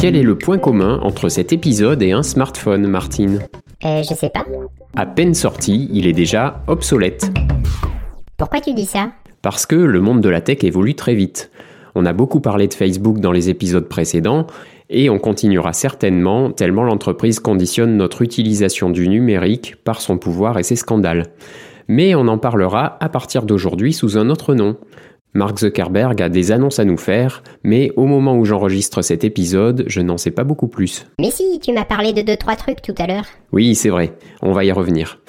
Quel 0.00 0.16
est 0.16 0.22
le 0.22 0.38
point 0.38 0.56
commun 0.56 0.98
entre 1.02 1.28
cet 1.28 1.52
épisode 1.52 2.02
et 2.02 2.12
un 2.12 2.22
smartphone, 2.22 2.86
Martine 2.86 3.40
Euh, 3.84 4.02
je 4.02 4.14
sais 4.14 4.30
pas. 4.30 4.46
À 4.96 5.04
peine 5.04 5.34
sorti, 5.34 5.90
il 5.92 6.06
est 6.06 6.14
déjà 6.14 6.62
obsolète. 6.68 7.30
Pourquoi 8.38 8.62
tu 8.62 8.72
dis 8.72 8.86
ça? 8.86 9.12
Parce 9.42 9.66
que 9.66 9.74
le 9.74 10.00
monde 10.00 10.22
de 10.22 10.30
la 10.30 10.40
tech 10.40 10.64
évolue 10.64 10.94
très 10.94 11.14
vite. 11.14 11.50
On 11.94 12.06
a 12.06 12.14
beaucoup 12.14 12.40
parlé 12.40 12.66
de 12.66 12.72
Facebook 12.72 13.18
dans 13.18 13.30
les 13.30 13.50
épisodes 13.50 13.90
précédents, 13.90 14.46
et 14.88 15.10
on 15.10 15.18
continuera 15.18 15.74
certainement 15.74 16.50
tellement 16.50 16.84
l'entreprise 16.84 17.38
conditionne 17.38 17.98
notre 17.98 18.22
utilisation 18.22 18.88
du 18.88 19.06
numérique 19.06 19.76
par 19.84 20.00
son 20.00 20.16
pouvoir 20.16 20.58
et 20.58 20.62
ses 20.62 20.76
scandales. 20.76 21.26
Mais 21.88 22.14
on 22.14 22.26
en 22.26 22.38
parlera 22.38 22.96
à 23.00 23.10
partir 23.10 23.42
d'aujourd'hui 23.42 23.92
sous 23.92 24.16
un 24.16 24.30
autre 24.30 24.54
nom. 24.54 24.76
Mark 25.32 25.58
Zuckerberg 25.60 26.20
a 26.20 26.28
des 26.28 26.50
annonces 26.50 26.80
à 26.80 26.84
nous 26.84 26.96
faire, 26.96 27.44
mais 27.62 27.92
au 27.94 28.06
moment 28.06 28.36
où 28.36 28.44
j'enregistre 28.44 29.00
cet 29.00 29.22
épisode, 29.22 29.84
je 29.86 30.00
n'en 30.00 30.18
sais 30.18 30.32
pas 30.32 30.42
beaucoup 30.42 30.66
plus. 30.66 31.06
Mais 31.20 31.30
si, 31.30 31.60
tu 31.60 31.72
m'as 31.72 31.84
parlé 31.84 32.12
de 32.12 32.22
deux 32.22 32.36
trois 32.36 32.56
trucs 32.56 32.82
tout 32.82 32.94
à 32.98 33.06
l'heure. 33.06 33.26
Oui, 33.52 33.76
c'est 33.76 33.90
vrai, 33.90 34.12
on 34.42 34.50
va 34.52 34.64
y 34.64 34.72
revenir. 34.72 35.20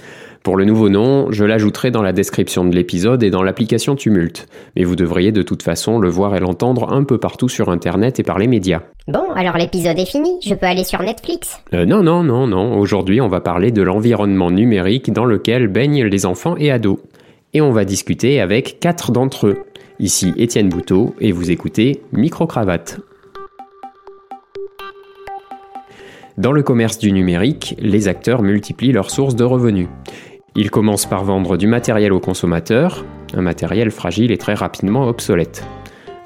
Pour 0.42 0.58
le 0.58 0.66
nouveau 0.66 0.90
nom, 0.90 1.32
je 1.32 1.46
l'ajouterai 1.46 1.92
dans 1.92 2.02
la 2.02 2.14
description 2.14 2.66
de 2.66 2.74
l'épisode 2.74 3.22
et 3.22 3.30
dans 3.30 3.44
l'application 3.44 3.96
Tumult, 3.96 4.48
mais 4.76 4.84
vous 4.84 4.96
devriez 4.96 5.32
de 5.32 5.44
toute 5.44 5.62
façon 5.62 6.00
le 6.00 6.10
voir 6.10 6.36
et 6.36 6.40
l'entendre 6.40 6.92
un 6.92 7.04
peu 7.04 7.20
partout 7.20 7.48
sur 7.48 7.70
Internet 7.70 8.20
et 8.20 8.24
par 8.24 8.40
les 8.40 8.48
médias. 8.48 8.82
Bon, 9.08 9.30
alors 9.36 9.56
l'épisode 9.56 10.00
est 10.00 10.10
fini, 10.10 10.32
je 10.44 10.56
peux 10.56 10.66
aller 10.66 10.84
sur 10.84 11.04
Netflix. 11.04 11.60
Euh, 11.76 11.86
non, 11.86 12.02
non, 12.02 12.24
non, 12.24 12.48
non, 12.48 12.76
aujourd'hui 12.80 13.22
on 13.22 13.28
va 13.28 13.40
parler 13.40 13.70
de 13.72 13.84
l'environnement 13.84 14.50
numérique 14.50 15.14
dans 15.14 15.26
lequel 15.26 15.68
baignent 15.68 16.06
les 16.06 16.26
enfants 16.26 16.56
et 16.58 16.72
ados. 16.72 16.98
Et 17.54 17.62
on 17.62 17.72
va 17.72 17.86
discuter 17.86 18.42
avec 18.42 18.80
quatre 18.80 19.12
d'entre 19.12 19.46
eux. 19.46 19.64
Ici 20.02 20.34
Étienne 20.36 20.68
Bouteau 20.68 21.14
et 21.22 21.32
vous 21.32 21.52
écoutez 21.52 22.02
Micro-Cravate. 22.12 23.02
Dans 26.40 26.52
le 26.52 26.64
commerce 26.64 26.98
du 26.98 27.12
numérique, 27.12 27.76
les 27.78 28.08
acteurs 28.08 28.42
multiplient 28.42 28.94
leurs 28.94 29.12
sources 29.12 29.36
de 29.36 29.44
revenus. 29.44 29.90
Ils 30.56 30.72
commencent 30.72 31.06
par 31.06 31.24
vendre 31.24 31.56
du 31.56 31.68
matériel 31.68 32.14
aux 32.14 32.20
consommateurs, 32.20 33.06
un 33.36 33.44
matériel 33.44 33.92
fragile 33.92 34.32
et 34.32 34.40
très 34.40 34.56
rapidement 34.56 35.08
obsolète. 35.08 35.64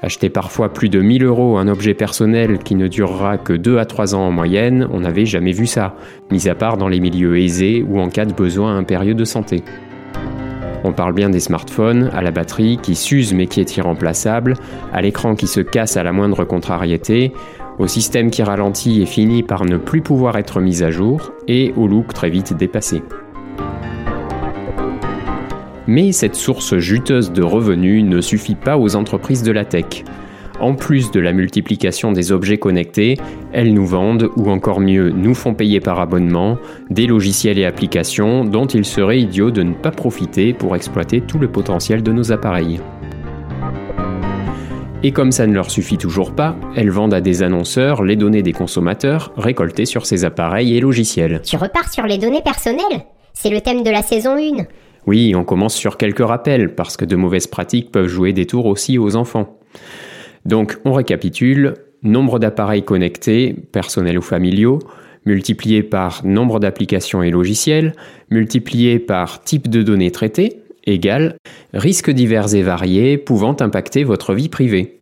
Acheter 0.00 0.30
parfois 0.30 0.72
plus 0.72 0.88
de 0.88 1.02
1000 1.02 1.24
euros 1.24 1.58
un 1.58 1.68
objet 1.68 1.92
personnel 1.92 2.60
qui 2.60 2.76
ne 2.76 2.88
durera 2.88 3.36
que 3.36 3.52
2 3.52 3.76
à 3.76 3.84
3 3.84 4.14
ans 4.14 4.26
en 4.26 4.32
moyenne, 4.32 4.88
on 4.90 5.00
n'avait 5.00 5.26
jamais 5.26 5.52
vu 5.52 5.66
ça, 5.66 5.96
mis 6.30 6.48
à 6.48 6.54
part 6.54 6.78
dans 6.78 6.88
les 6.88 7.00
milieux 7.00 7.38
aisés 7.38 7.84
ou 7.86 8.00
en 8.00 8.08
cas 8.08 8.24
de 8.24 8.32
besoin 8.32 8.78
impérieux 8.78 9.14
de 9.14 9.24
santé. 9.26 9.64
On 10.84 10.92
parle 10.92 11.12
bien 11.12 11.30
des 11.30 11.40
smartphones, 11.40 12.10
à 12.14 12.22
la 12.22 12.30
batterie 12.30 12.78
qui 12.80 12.94
s'use 12.94 13.34
mais 13.34 13.46
qui 13.46 13.60
est 13.60 13.76
irremplaçable, 13.76 14.54
à 14.92 15.02
l'écran 15.02 15.34
qui 15.34 15.46
se 15.46 15.60
casse 15.60 15.96
à 15.96 16.02
la 16.02 16.12
moindre 16.12 16.44
contrariété, 16.44 17.32
au 17.78 17.86
système 17.86 18.30
qui 18.30 18.42
ralentit 18.42 19.02
et 19.02 19.06
finit 19.06 19.42
par 19.42 19.64
ne 19.64 19.76
plus 19.76 20.00
pouvoir 20.00 20.36
être 20.36 20.60
mis 20.60 20.82
à 20.82 20.90
jour, 20.90 21.32
et 21.48 21.72
au 21.76 21.86
look 21.86 22.14
très 22.14 22.30
vite 22.30 22.56
dépassé. 22.56 23.02
Mais 25.86 26.12
cette 26.12 26.34
source 26.34 26.76
juteuse 26.78 27.32
de 27.32 27.42
revenus 27.42 28.04
ne 28.04 28.20
suffit 28.20 28.56
pas 28.56 28.76
aux 28.76 28.96
entreprises 28.96 29.42
de 29.42 29.52
la 29.52 29.64
tech. 29.64 30.04
En 30.58 30.74
plus 30.74 31.10
de 31.10 31.20
la 31.20 31.34
multiplication 31.34 32.12
des 32.12 32.32
objets 32.32 32.56
connectés, 32.56 33.18
elles 33.52 33.74
nous 33.74 33.84
vendent, 33.84 34.30
ou 34.36 34.50
encore 34.50 34.80
mieux, 34.80 35.10
nous 35.10 35.34
font 35.34 35.52
payer 35.52 35.80
par 35.80 36.00
abonnement, 36.00 36.56
des 36.88 37.06
logiciels 37.06 37.58
et 37.58 37.66
applications 37.66 38.44
dont 38.44 38.66
il 38.66 38.86
serait 38.86 39.20
idiot 39.20 39.50
de 39.50 39.62
ne 39.62 39.74
pas 39.74 39.90
profiter 39.90 40.54
pour 40.54 40.74
exploiter 40.74 41.20
tout 41.20 41.38
le 41.38 41.48
potentiel 41.48 42.02
de 42.02 42.10
nos 42.10 42.32
appareils. 42.32 42.80
Et 45.02 45.12
comme 45.12 45.30
ça 45.30 45.46
ne 45.46 45.52
leur 45.52 45.70
suffit 45.70 45.98
toujours 45.98 46.34
pas, 46.34 46.56
elles 46.74 46.90
vendent 46.90 47.14
à 47.14 47.20
des 47.20 47.42
annonceurs 47.42 48.02
les 48.02 48.16
données 48.16 48.42
des 48.42 48.54
consommateurs 48.54 49.32
récoltées 49.36 49.84
sur 49.84 50.06
ces 50.06 50.24
appareils 50.24 50.74
et 50.74 50.80
logiciels. 50.80 51.42
Tu 51.44 51.56
repars 51.56 51.92
sur 51.92 52.04
les 52.04 52.16
données 52.16 52.42
personnelles? 52.42 53.04
C'est 53.34 53.50
le 53.50 53.60
thème 53.60 53.82
de 53.82 53.90
la 53.90 54.00
saison 54.00 54.36
1. 54.36 54.64
Oui, 55.06 55.34
on 55.36 55.44
commence 55.44 55.74
sur 55.74 55.98
quelques 55.98 56.26
rappels, 56.26 56.74
parce 56.74 56.96
que 56.96 57.04
de 57.04 57.14
mauvaises 57.14 57.46
pratiques 57.46 57.92
peuvent 57.92 58.08
jouer 58.08 58.32
des 58.32 58.46
tours 58.46 58.66
aussi 58.66 58.96
aux 58.96 59.16
enfants. 59.16 59.58
Donc, 60.46 60.78
on 60.84 60.92
récapitule. 60.92 61.74
Nombre 62.02 62.38
d'appareils 62.38 62.84
connectés, 62.84 63.54
personnels 63.72 64.18
ou 64.18 64.22
familiaux, 64.22 64.78
multiplié 65.24 65.82
par 65.82 66.24
nombre 66.24 66.60
d'applications 66.60 67.22
et 67.22 67.30
logiciels, 67.30 67.94
multiplié 68.30 68.98
par 69.00 69.42
type 69.42 69.68
de 69.68 69.82
données 69.82 70.12
traitées, 70.12 70.62
égale 70.84 71.36
risques 71.74 72.10
divers 72.10 72.54
et 72.54 72.62
variés 72.62 73.18
pouvant 73.18 73.56
impacter 73.60 74.04
votre 74.04 74.34
vie 74.34 74.48
privée. 74.48 75.00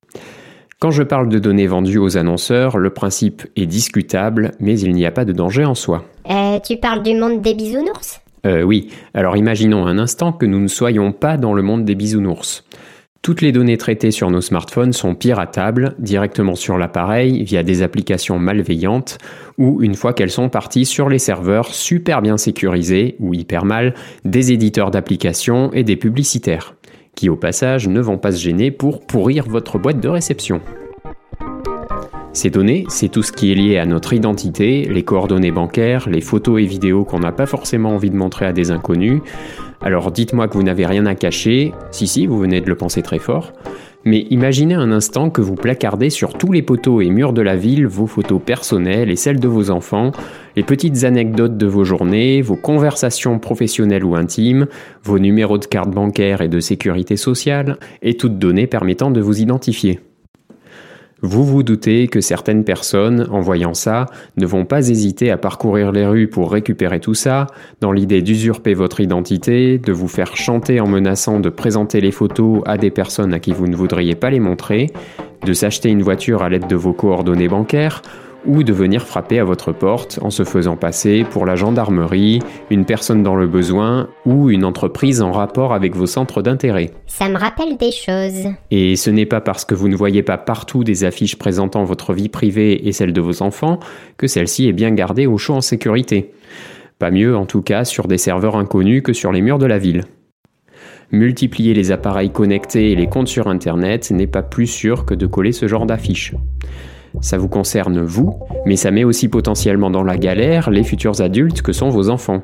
Quand 0.80 0.90
je 0.90 1.02
parle 1.02 1.28
de 1.28 1.38
données 1.38 1.66
vendues 1.66 1.98
aux 1.98 2.16
annonceurs, 2.16 2.78
le 2.78 2.90
principe 2.90 3.42
est 3.56 3.66
discutable, 3.66 4.52
mais 4.60 4.78
il 4.78 4.92
n'y 4.92 5.06
a 5.06 5.10
pas 5.10 5.24
de 5.24 5.32
danger 5.32 5.64
en 5.64 5.74
soi. 5.74 6.04
Euh, 6.30 6.58
tu 6.60 6.76
parles 6.78 7.02
du 7.02 7.14
monde 7.14 7.42
des 7.42 7.54
bisounours? 7.54 8.20
Euh, 8.46 8.62
oui, 8.62 8.90
alors 9.14 9.36
imaginons 9.36 9.86
un 9.86 9.98
instant 9.98 10.32
que 10.32 10.46
nous 10.46 10.60
ne 10.60 10.68
soyons 10.68 11.12
pas 11.12 11.36
dans 11.36 11.54
le 11.54 11.62
monde 11.62 11.84
des 11.84 11.94
bisounours. 11.94 12.64
Toutes 13.24 13.40
les 13.40 13.52
données 13.52 13.78
traitées 13.78 14.10
sur 14.10 14.30
nos 14.30 14.42
smartphones 14.42 14.92
sont 14.92 15.14
piratables 15.14 15.94
directement 15.98 16.54
sur 16.54 16.76
l'appareil 16.76 17.42
via 17.42 17.62
des 17.62 17.80
applications 17.80 18.38
malveillantes 18.38 19.16
ou 19.56 19.82
une 19.82 19.94
fois 19.94 20.12
qu'elles 20.12 20.30
sont 20.30 20.50
parties 20.50 20.84
sur 20.84 21.08
les 21.08 21.18
serveurs 21.18 21.72
super 21.72 22.20
bien 22.20 22.36
sécurisés 22.36 23.16
ou 23.20 23.32
hyper 23.32 23.64
mal 23.64 23.94
des 24.26 24.52
éditeurs 24.52 24.90
d'applications 24.90 25.72
et 25.72 25.84
des 25.84 25.96
publicitaires 25.96 26.74
qui 27.14 27.30
au 27.30 27.36
passage 27.36 27.88
ne 27.88 28.00
vont 28.02 28.18
pas 28.18 28.30
se 28.30 28.42
gêner 28.42 28.70
pour 28.70 29.00
pourrir 29.06 29.48
votre 29.48 29.78
boîte 29.78 30.00
de 30.00 30.08
réception. 30.08 30.60
Ces 32.34 32.50
données, 32.50 32.84
c'est 32.88 33.08
tout 33.08 33.22
ce 33.22 33.30
qui 33.30 33.52
est 33.52 33.54
lié 33.54 33.78
à 33.78 33.86
notre 33.86 34.12
identité, 34.12 34.88
les 34.90 35.04
coordonnées 35.04 35.52
bancaires, 35.52 36.08
les 36.10 36.20
photos 36.20 36.60
et 36.60 36.66
vidéos 36.66 37.04
qu'on 37.04 37.20
n'a 37.20 37.30
pas 37.30 37.46
forcément 37.46 37.90
envie 37.90 38.10
de 38.10 38.16
montrer 38.16 38.44
à 38.44 38.52
des 38.52 38.72
inconnus. 38.72 39.20
Alors 39.80 40.10
dites-moi 40.10 40.48
que 40.48 40.54
vous 40.54 40.64
n'avez 40.64 40.84
rien 40.84 41.06
à 41.06 41.14
cacher, 41.14 41.72
si 41.92 42.08
si, 42.08 42.26
vous 42.26 42.36
venez 42.36 42.60
de 42.60 42.68
le 42.68 42.74
penser 42.74 43.02
très 43.02 43.20
fort, 43.20 43.52
mais 44.04 44.26
imaginez 44.30 44.74
un 44.74 44.90
instant 44.90 45.30
que 45.30 45.42
vous 45.42 45.54
placardez 45.54 46.10
sur 46.10 46.34
tous 46.34 46.50
les 46.50 46.62
poteaux 46.62 47.00
et 47.00 47.08
murs 47.08 47.34
de 47.34 47.40
la 47.40 47.54
ville 47.54 47.86
vos 47.86 48.08
photos 48.08 48.40
personnelles 48.44 49.10
et 49.10 49.16
celles 49.16 49.38
de 49.38 49.48
vos 49.48 49.70
enfants, 49.70 50.10
les 50.56 50.64
petites 50.64 51.04
anecdotes 51.04 51.56
de 51.56 51.66
vos 51.66 51.84
journées, 51.84 52.42
vos 52.42 52.56
conversations 52.56 53.38
professionnelles 53.38 54.04
ou 54.04 54.16
intimes, 54.16 54.66
vos 55.04 55.20
numéros 55.20 55.58
de 55.58 55.66
carte 55.66 55.90
bancaire 55.90 56.40
et 56.40 56.48
de 56.48 56.58
sécurité 56.58 57.16
sociale, 57.16 57.78
et 58.02 58.16
toutes 58.16 58.40
données 58.40 58.66
permettant 58.66 59.12
de 59.12 59.20
vous 59.20 59.40
identifier. 59.40 60.00
Vous 61.26 61.42
vous 61.42 61.62
doutez 61.62 62.06
que 62.06 62.20
certaines 62.20 62.64
personnes, 62.64 63.26
en 63.30 63.40
voyant 63.40 63.72
ça, 63.72 64.04
ne 64.36 64.44
vont 64.44 64.66
pas 64.66 64.90
hésiter 64.90 65.30
à 65.30 65.38
parcourir 65.38 65.90
les 65.90 66.06
rues 66.06 66.28
pour 66.28 66.52
récupérer 66.52 67.00
tout 67.00 67.14
ça, 67.14 67.46
dans 67.80 67.92
l'idée 67.92 68.20
d'usurper 68.20 68.74
votre 68.74 69.00
identité, 69.00 69.78
de 69.78 69.90
vous 69.90 70.06
faire 70.06 70.36
chanter 70.36 70.80
en 70.80 70.86
menaçant 70.86 71.40
de 71.40 71.48
présenter 71.48 72.02
les 72.02 72.10
photos 72.10 72.60
à 72.66 72.76
des 72.76 72.90
personnes 72.90 73.32
à 73.32 73.38
qui 73.38 73.52
vous 73.52 73.66
ne 73.66 73.74
voudriez 73.74 74.14
pas 74.14 74.28
les 74.28 74.38
montrer, 74.38 74.90
de 75.46 75.54
s'acheter 75.54 75.88
une 75.88 76.02
voiture 76.02 76.42
à 76.42 76.50
l'aide 76.50 76.66
de 76.66 76.76
vos 76.76 76.92
coordonnées 76.92 77.48
bancaires, 77.48 78.02
ou 78.46 78.62
de 78.62 78.72
venir 78.72 79.06
frapper 79.06 79.38
à 79.38 79.44
votre 79.44 79.72
porte 79.72 80.18
en 80.22 80.30
se 80.30 80.44
faisant 80.44 80.76
passer 80.76 81.24
pour 81.30 81.46
la 81.46 81.56
gendarmerie, 81.56 82.40
une 82.70 82.84
personne 82.84 83.22
dans 83.22 83.36
le 83.36 83.46
besoin 83.46 84.08
ou 84.26 84.50
une 84.50 84.64
entreprise 84.64 85.22
en 85.22 85.32
rapport 85.32 85.72
avec 85.72 85.96
vos 85.96 86.06
centres 86.06 86.42
d'intérêt. 86.42 86.90
Ça 87.06 87.28
me 87.28 87.36
rappelle 87.36 87.76
des 87.76 87.92
choses. 87.92 88.48
Et 88.70 88.96
ce 88.96 89.10
n'est 89.10 89.26
pas 89.26 89.40
parce 89.40 89.64
que 89.64 89.74
vous 89.74 89.88
ne 89.88 89.96
voyez 89.96 90.22
pas 90.22 90.38
partout 90.38 90.84
des 90.84 91.04
affiches 91.04 91.36
présentant 91.36 91.84
votre 91.84 92.12
vie 92.12 92.28
privée 92.28 92.86
et 92.86 92.92
celle 92.92 93.12
de 93.12 93.20
vos 93.20 93.42
enfants 93.42 93.80
que 94.16 94.26
celle-ci 94.26 94.68
est 94.68 94.72
bien 94.72 94.90
gardée 94.90 95.26
au 95.26 95.38
chaud 95.38 95.54
en 95.54 95.60
sécurité. 95.60 96.32
Pas 96.98 97.10
mieux 97.10 97.36
en 97.36 97.46
tout 97.46 97.62
cas 97.62 97.84
sur 97.84 98.06
des 98.06 98.18
serveurs 98.18 98.56
inconnus 98.56 99.02
que 99.02 99.12
sur 99.12 99.32
les 99.32 99.42
murs 99.42 99.58
de 99.58 99.66
la 99.66 99.78
ville. 99.78 100.04
Multiplier 101.12 101.74
les 101.74 101.92
appareils 101.92 102.30
connectés 102.30 102.92
et 102.92 102.96
les 102.96 103.06
comptes 103.06 103.28
sur 103.28 103.48
Internet 103.48 104.10
n'est 104.10 104.26
pas 104.26 104.42
plus 104.42 104.66
sûr 104.66 105.04
que 105.04 105.14
de 105.14 105.26
coller 105.26 105.52
ce 105.52 105.68
genre 105.68 105.86
d'affiches. 105.86 106.34
Ça 107.20 107.38
vous 107.38 107.48
concerne 107.48 108.02
vous, 108.02 108.38
mais 108.66 108.76
ça 108.76 108.90
met 108.90 109.04
aussi 109.04 109.28
potentiellement 109.28 109.90
dans 109.90 110.02
la 110.02 110.16
galère 110.16 110.70
les 110.70 110.82
futurs 110.82 111.20
adultes 111.20 111.62
que 111.62 111.72
sont 111.72 111.88
vos 111.88 112.10
enfants. 112.10 112.42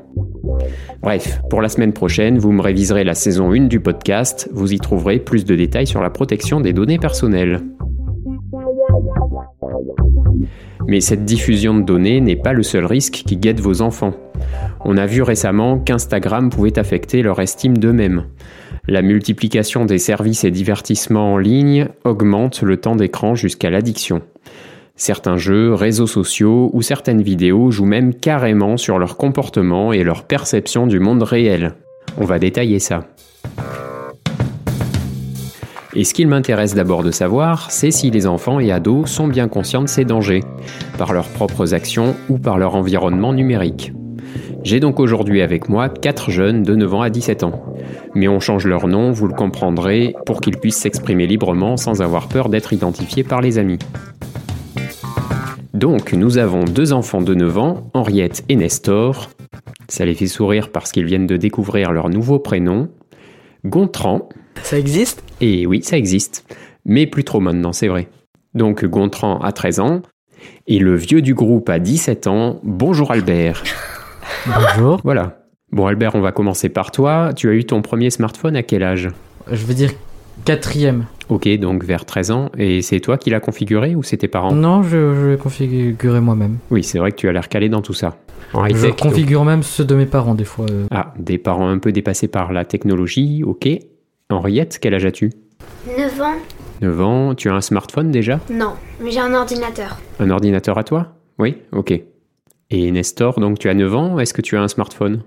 Bref, 1.01 1.41
pour 1.49 1.61
la 1.61 1.69
semaine 1.69 1.93
prochaine, 1.93 2.37
vous 2.37 2.51
me 2.51 2.61
réviserez 2.61 3.03
la 3.03 3.15
saison 3.15 3.51
1 3.51 3.67
du 3.67 3.79
podcast, 3.79 4.49
vous 4.53 4.73
y 4.73 4.79
trouverez 4.79 5.19
plus 5.19 5.45
de 5.45 5.55
détails 5.55 5.87
sur 5.87 6.01
la 6.01 6.09
protection 6.09 6.61
des 6.61 6.73
données 6.73 6.99
personnelles. 6.99 7.61
Mais 10.87 10.99
cette 10.99 11.25
diffusion 11.25 11.75
de 11.75 11.83
données 11.83 12.21
n'est 12.21 12.35
pas 12.35 12.53
le 12.53 12.63
seul 12.63 12.85
risque 12.85 13.23
qui 13.25 13.37
guette 13.37 13.59
vos 13.59 13.81
enfants. 13.81 14.13
On 14.83 14.97
a 14.97 15.05
vu 15.05 15.21
récemment 15.21 15.79
qu'Instagram 15.79 16.49
pouvait 16.49 16.79
affecter 16.79 17.21
leur 17.21 17.39
estime 17.39 17.77
d'eux-mêmes. 17.77 18.25
La 18.87 19.01
multiplication 19.01 19.85
des 19.85 19.99
services 19.99 20.43
et 20.43 20.51
divertissements 20.51 21.33
en 21.33 21.37
ligne 21.37 21.87
augmente 22.03 22.63
le 22.63 22.77
temps 22.77 22.95
d'écran 22.95 23.35
jusqu'à 23.35 23.69
l'addiction. 23.69 24.21
Certains 24.95 25.37
jeux, 25.37 25.73
réseaux 25.73 26.07
sociaux 26.07 26.69
ou 26.73 26.81
certaines 26.81 27.21
vidéos 27.21 27.71
jouent 27.71 27.85
même 27.85 28.13
carrément 28.13 28.77
sur 28.77 28.99
leur 28.99 29.17
comportement 29.17 29.93
et 29.93 30.03
leur 30.03 30.23
perception 30.23 30.85
du 30.85 30.99
monde 30.99 31.23
réel. 31.23 31.73
On 32.17 32.25
va 32.25 32.39
détailler 32.39 32.79
ça. 32.79 33.01
Et 35.93 36.03
ce 36.05 36.13
qu'il 36.13 36.27
m'intéresse 36.27 36.73
d'abord 36.73 37.03
de 37.03 37.11
savoir, 37.11 37.69
c'est 37.69 37.91
si 37.91 38.11
les 38.11 38.25
enfants 38.25 38.59
et 38.59 38.71
ados 38.71 39.09
sont 39.09 39.27
bien 39.27 39.47
conscients 39.47 39.81
de 39.81 39.89
ces 39.89 40.05
dangers, 40.05 40.43
par 40.97 41.11
leurs 41.11 41.27
propres 41.27 41.73
actions 41.73 42.15
ou 42.29 42.37
par 42.37 42.57
leur 42.57 42.75
environnement 42.75 43.33
numérique. 43.33 43.91
J'ai 44.63 44.79
donc 44.79 44.99
aujourd'hui 44.99 45.41
avec 45.41 45.67
moi 45.67 45.89
quatre 45.89 46.29
jeunes 46.29 46.63
de 46.63 46.75
9 46.75 46.93
ans 46.93 47.01
à 47.01 47.09
17 47.09 47.43
ans. 47.43 47.65
Mais 48.13 48.27
on 48.27 48.39
change 48.39 48.67
leur 48.67 48.87
nom, 48.87 49.11
vous 49.11 49.27
le 49.27 49.33
comprendrez, 49.33 50.13
pour 50.25 50.39
qu'ils 50.39 50.57
puissent 50.57 50.77
s'exprimer 50.77 51.27
librement 51.27 51.77
sans 51.77 52.01
avoir 52.01 52.27
peur 52.27 52.47
d'être 52.47 52.71
identifiés 52.71 53.23
par 53.23 53.41
les 53.41 53.57
amis. 53.57 53.79
Donc, 55.81 56.13
nous 56.13 56.37
avons 56.37 56.63
deux 56.63 56.93
enfants 56.93 57.23
de 57.23 57.33
9 57.33 57.57
ans, 57.57 57.89
Henriette 57.95 58.43
et 58.49 58.55
Nestor. 58.55 59.31
Ça 59.87 60.05
les 60.05 60.13
fait 60.13 60.27
sourire 60.27 60.69
parce 60.71 60.91
qu'ils 60.91 61.05
viennent 61.05 61.25
de 61.25 61.37
découvrir 61.37 61.91
leur 61.91 62.07
nouveau 62.07 62.37
prénom. 62.37 62.89
Gontran. 63.65 64.29
Ça 64.61 64.77
existe? 64.77 65.23
Et 65.41 65.65
oui, 65.65 65.81
ça 65.81 65.97
existe. 65.97 66.45
Mais 66.85 67.07
plus 67.07 67.23
trop 67.23 67.39
maintenant, 67.39 67.73
c'est 67.73 67.87
vrai. 67.87 68.09
Donc, 68.53 68.85
Gontran 68.85 69.39
a 69.39 69.51
13 69.51 69.79
ans. 69.79 70.01
Et 70.67 70.77
le 70.77 70.93
vieux 70.93 71.23
du 71.23 71.33
groupe 71.33 71.67
a 71.67 71.79
17 71.79 72.27
ans. 72.27 72.59
Bonjour 72.61 73.09
Albert. 73.09 73.63
Bonjour. 74.45 75.01
Voilà. 75.03 75.39
Bon 75.71 75.87
Albert, 75.87 76.13
on 76.13 76.21
va 76.21 76.31
commencer 76.31 76.69
par 76.69 76.91
toi. 76.91 77.33
Tu 77.35 77.49
as 77.49 77.53
eu 77.53 77.65
ton 77.65 77.81
premier 77.81 78.11
smartphone 78.11 78.55
à 78.55 78.61
quel 78.61 78.83
âge? 78.83 79.09
Je 79.51 79.65
veux 79.65 79.73
dire 79.73 79.89
quatrième. 80.45 81.05
Ok, 81.29 81.47
donc 81.59 81.83
vers 81.83 82.05
13 82.05 82.31
ans. 82.31 82.49
Et 82.57 82.81
c'est 82.81 82.99
toi 82.99 83.17
qui 83.17 83.29
l'as 83.29 83.39
configuré 83.39 83.95
ou 83.95 84.03
c'est 84.03 84.17
tes 84.17 84.27
parents? 84.27 84.51
Non, 84.53 84.83
je, 84.83 84.89
je 85.15 85.27
l'ai 85.31 85.37
configuré 85.37 86.19
moi-même. 86.19 86.57
Oui, 86.71 86.83
c'est 86.83 86.99
vrai 86.99 87.11
que 87.11 87.17
tu 87.17 87.29
as 87.29 87.31
l'air 87.31 87.47
calé 87.49 87.69
dans 87.69 87.81
tout 87.81 87.93
ça. 87.93 88.17
En 88.53 88.67
Je 88.67 88.87
donc. 88.87 88.99
configure 88.99 89.45
même 89.45 89.63
ceux 89.63 89.85
de 89.85 89.95
mes 89.95 90.05
parents 90.05 90.35
des 90.35 90.43
fois. 90.43 90.65
euh. 90.69 90.85
Ah, 90.91 91.13
des 91.17 91.37
parents 91.37 91.69
un 91.69 91.77
peu 91.77 91.91
dépassés 91.93 92.27
par 92.27 92.51
la 92.51 92.65
technologie, 92.65 93.43
ok. 93.45 93.67
Henriette, 94.29 94.77
quel 94.81 94.93
âge 94.93 95.05
as-tu? 95.05 95.31
9 95.97 96.21
ans 96.21 96.33
9 96.81 97.01
ans, 97.01 97.35
tu 97.35 97.49
as 97.49 97.53
un 97.53 97.61
smartphone 97.61 98.11
déjà? 98.11 98.39
Non, 98.51 98.73
mais 99.01 99.11
j'ai 99.11 99.19
un 99.19 99.33
ordinateur. 99.33 99.99
Un 100.19 100.29
ordinateur 100.31 100.77
à 100.77 100.83
toi? 100.83 101.13
Oui, 101.39 101.57
ok. 101.71 101.93
Et 102.71 102.91
Nestor, 102.91 103.39
donc 103.39 103.59
tu 103.59 103.69
as 103.69 103.73
9 103.73 103.95
ans, 103.95 104.19
est-ce 104.19 104.33
que 104.33 104.41
tu 104.41 104.57
as 104.57 104.61
un 104.61 104.67
smartphone? 104.67 105.21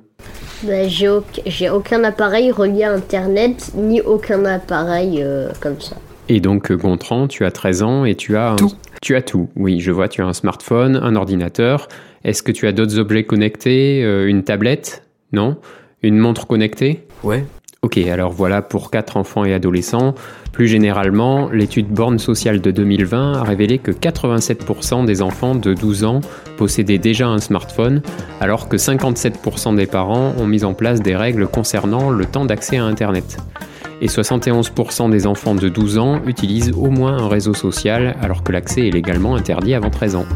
Bah, 0.66 0.88
j'ai 0.88 1.08
auc- 1.08 1.42
j'ai 1.46 1.68
aucun 1.70 2.04
appareil 2.04 2.50
relié 2.50 2.84
à 2.84 2.92
Internet, 2.92 3.72
ni 3.74 4.00
aucun 4.00 4.44
appareil 4.44 5.20
euh, 5.22 5.48
comme 5.60 5.80
ça. 5.80 5.96
Et 6.28 6.40
donc 6.40 6.70
euh, 6.70 6.76
Gontran, 6.76 7.28
tu 7.28 7.44
as 7.44 7.50
13 7.50 7.82
ans 7.82 8.04
et 8.04 8.14
tu 8.14 8.36
as 8.36 8.52
un- 8.52 8.56
Tout. 8.56 8.72
Tu 9.02 9.14
as 9.16 9.22
tout. 9.22 9.48
Oui, 9.56 9.80
je 9.80 9.90
vois, 9.90 10.08
tu 10.08 10.22
as 10.22 10.26
un 10.26 10.32
smartphone, 10.32 10.96
un 11.02 11.14
ordinateur. 11.16 11.88
Est-ce 12.24 12.42
que 12.42 12.52
tu 12.52 12.66
as 12.66 12.72
d'autres 12.72 12.98
objets 12.98 13.24
connectés 13.24 14.02
euh, 14.02 14.26
Une 14.26 14.42
tablette? 14.44 15.02
Non? 15.32 15.56
Une 16.02 16.16
montre 16.18 16.46
connectée? 16.46 17.02
Ouais. 17.22 17.44
Ok, 17.84 17.98
alors 17.98 18.32
voilà 18.32 18.62
pour 18.62 18.90
quatre 18.90 19.18
enfants 19.18 19.44
et 19.44 19.52
adolescents. 19.52 20.14
Plus 20.52 20.68
généralement, 20.68 21.50
l'étude 21.50 21.88
Borne 21.88 22.18
Sociale 22.18 22.62
de 22.62 22.70
2020 22.70 23.34
a 23.34 23.42
révélé 23.42 23.76
que 23.76 23.90
87% 23.90 25.04
des 25.04 25.20
enfants 25.20 25.54
de 25.54 25.74
12 25.74 26.04
ans 26.04 26.22
possédaient 26.56 26.96
déjà 26.96 27.28
un 27.28 27.40
smartphone, 27.40 28.00
alors 28.40 28.70
que 28.70 28.78
57% 28.78 29.76
des 29.76 29.84
parents 29.84 30.32
ont 30.38 30.46
mis 30.46 30.64
en 30.64 30.72
place 30.72 31.02
des 31.02 31.14
règles 31.14 31.46
concernant 31.46 32.08
le 32.08 32.24
temps 32.24 32.46
d'accès 32.46 32.78
à 32.78 32.84
Internet. 32.84 33.36
Et 34.00 34.06
71% 34.06 35.10
des 35.10 35.26
enfants 35.26 35.54
de 35.54 35.68
12 35.68 35.98
ans 35.98 36.22
utilisent 36.24 36.72
au 36.72 36.88
moins 36.88 37.18
un 37.18 37.28
réseau 37.28 37.52
social, 37.52 38.16
alors 38.22 38.42
que 38.42 38.52
l'accès 38.52 38.88
est 38.88 38.92
légalement 38.92 39.36
interdit 39.36 39.74
avant 39.74 39.90
13 39.90 40.16
ans. 40.16 40.26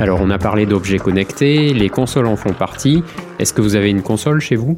Alors 0.00 0.20
on 0.22 0.30
a 0.30 0.38
parlé 0.38 0.64
d'objets 0.64 0.98
connectés, 0.98 1.74
les 1.74 1.88
consoles 1.88 2.26
en 2.26 2.36
font 2.36 2.52
partie. 2.52 3.02
Est-ce 3.40 3.52
que 3.52 3.60
vous 3.60 3.74
avez 3.74 3.90
une 3.90 4.02
console 4.02 4.40
chez 4.40 4.54
vous? 4.54 4.76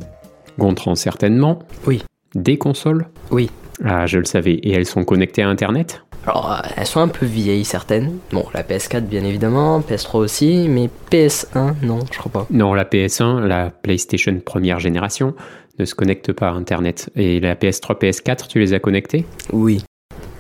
Gontran 0.58 0.94
certainement. 0.94 1.58
Oui. 1.86 2.02
Des 2.34 2.56
consoles? 2.56 3.06
Oui. 3.30 3.50
Ah, 3.84 4.06
je 4.06 4.18
le 4.18 4.24
savais. 4.24 4.54
Et 4.54 4.72
elles 4.72 4.86
sont 4.86 5.04
connectées 5.04 5.42
à 5.42 5.48
Internet? 5.48 6.04
Alors, 6.26 6.52
euh, 6.52 6.68
elles 6.76 6.86
sont 6.86 7.00
un 7.00 7.08
peu 7.08 7.26
vieilles 7.26 7.64
certaines. 7.64 8.18
Bon, 8.32 8.46
la 8.54 8.62
PS4 8.62 9.02
bien 9.02 9.24
évidemment, 9.24 9.80
PS3 9.80 10.16
aussi, 10.18 10.68
mais 10.68 10.88
PS1 11.10 11.74
non, 11.82 11.98
je 12.10 12.18
crois 12.18 12.32
pas. 12.32 12.46
Non, 12.50 12.72
la 12.72 12.84
PS1, 12.84 13.40
la 13.40 13.70
PlayStation 13.70 14.38
première 14.44 14.78
génération, 14.80 15.34
ne 15.78 15.84
se 15.84 15.94
connecte 15.94 16.32
pas 16.32 16.48
à 16.48 16.52
Internet. 16.52 17.10
Et 17.14 17.40
la 17.40 17.56
PS3, 17.56 17.98
PS4, 17.98 18.48
tu 18.48 18.58
les 18.58 18.72
as 18.72 18.80
connectées? 18.80 19.26
Oui. 19.52 19.82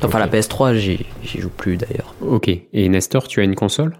Enfin, 0.02 0.18
la 0.18 0.28
PS3, 0.28 0.74
j'y 0.74 1.04
j'y 1.22 1.40
joue 1.40 1.50
plus 1.50 1.76
d'ailleurs. 1.76 2.14
Ok. 2.22 2.48
Et 2.48 2.88
Nestor, 2.88 3.28
tu 3.28 3.40
as 3.40 3.44
une 3.44 3.54
console? 3.54 3.94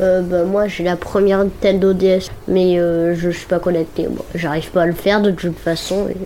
Euh, 0.00 0.22
bah, 0.22 0.44
moi, 0.44 0.66
j'ai 0.66 0.84
la 0.84 0.96
première 0.96 1.38
Nintendo 1.38 1.92
DS, 1.92 2.30
mais 2.48 2.78
euh, 2.78 3.14
je 3.14 3.30
suis 3.30 3.46
pas 3.46 3.58
connecté. 3.60 4.06
Bon, 4.08 4.24
J'arrive 4.34 4.70
pas 4.70 4.82
à 4.82 4.86
le 4.86 4.92
faire 4.92 5.22
de 5.22 5.30
toute 5.30 5.56
façon. 5.58 6.08
et- 6.08 6.16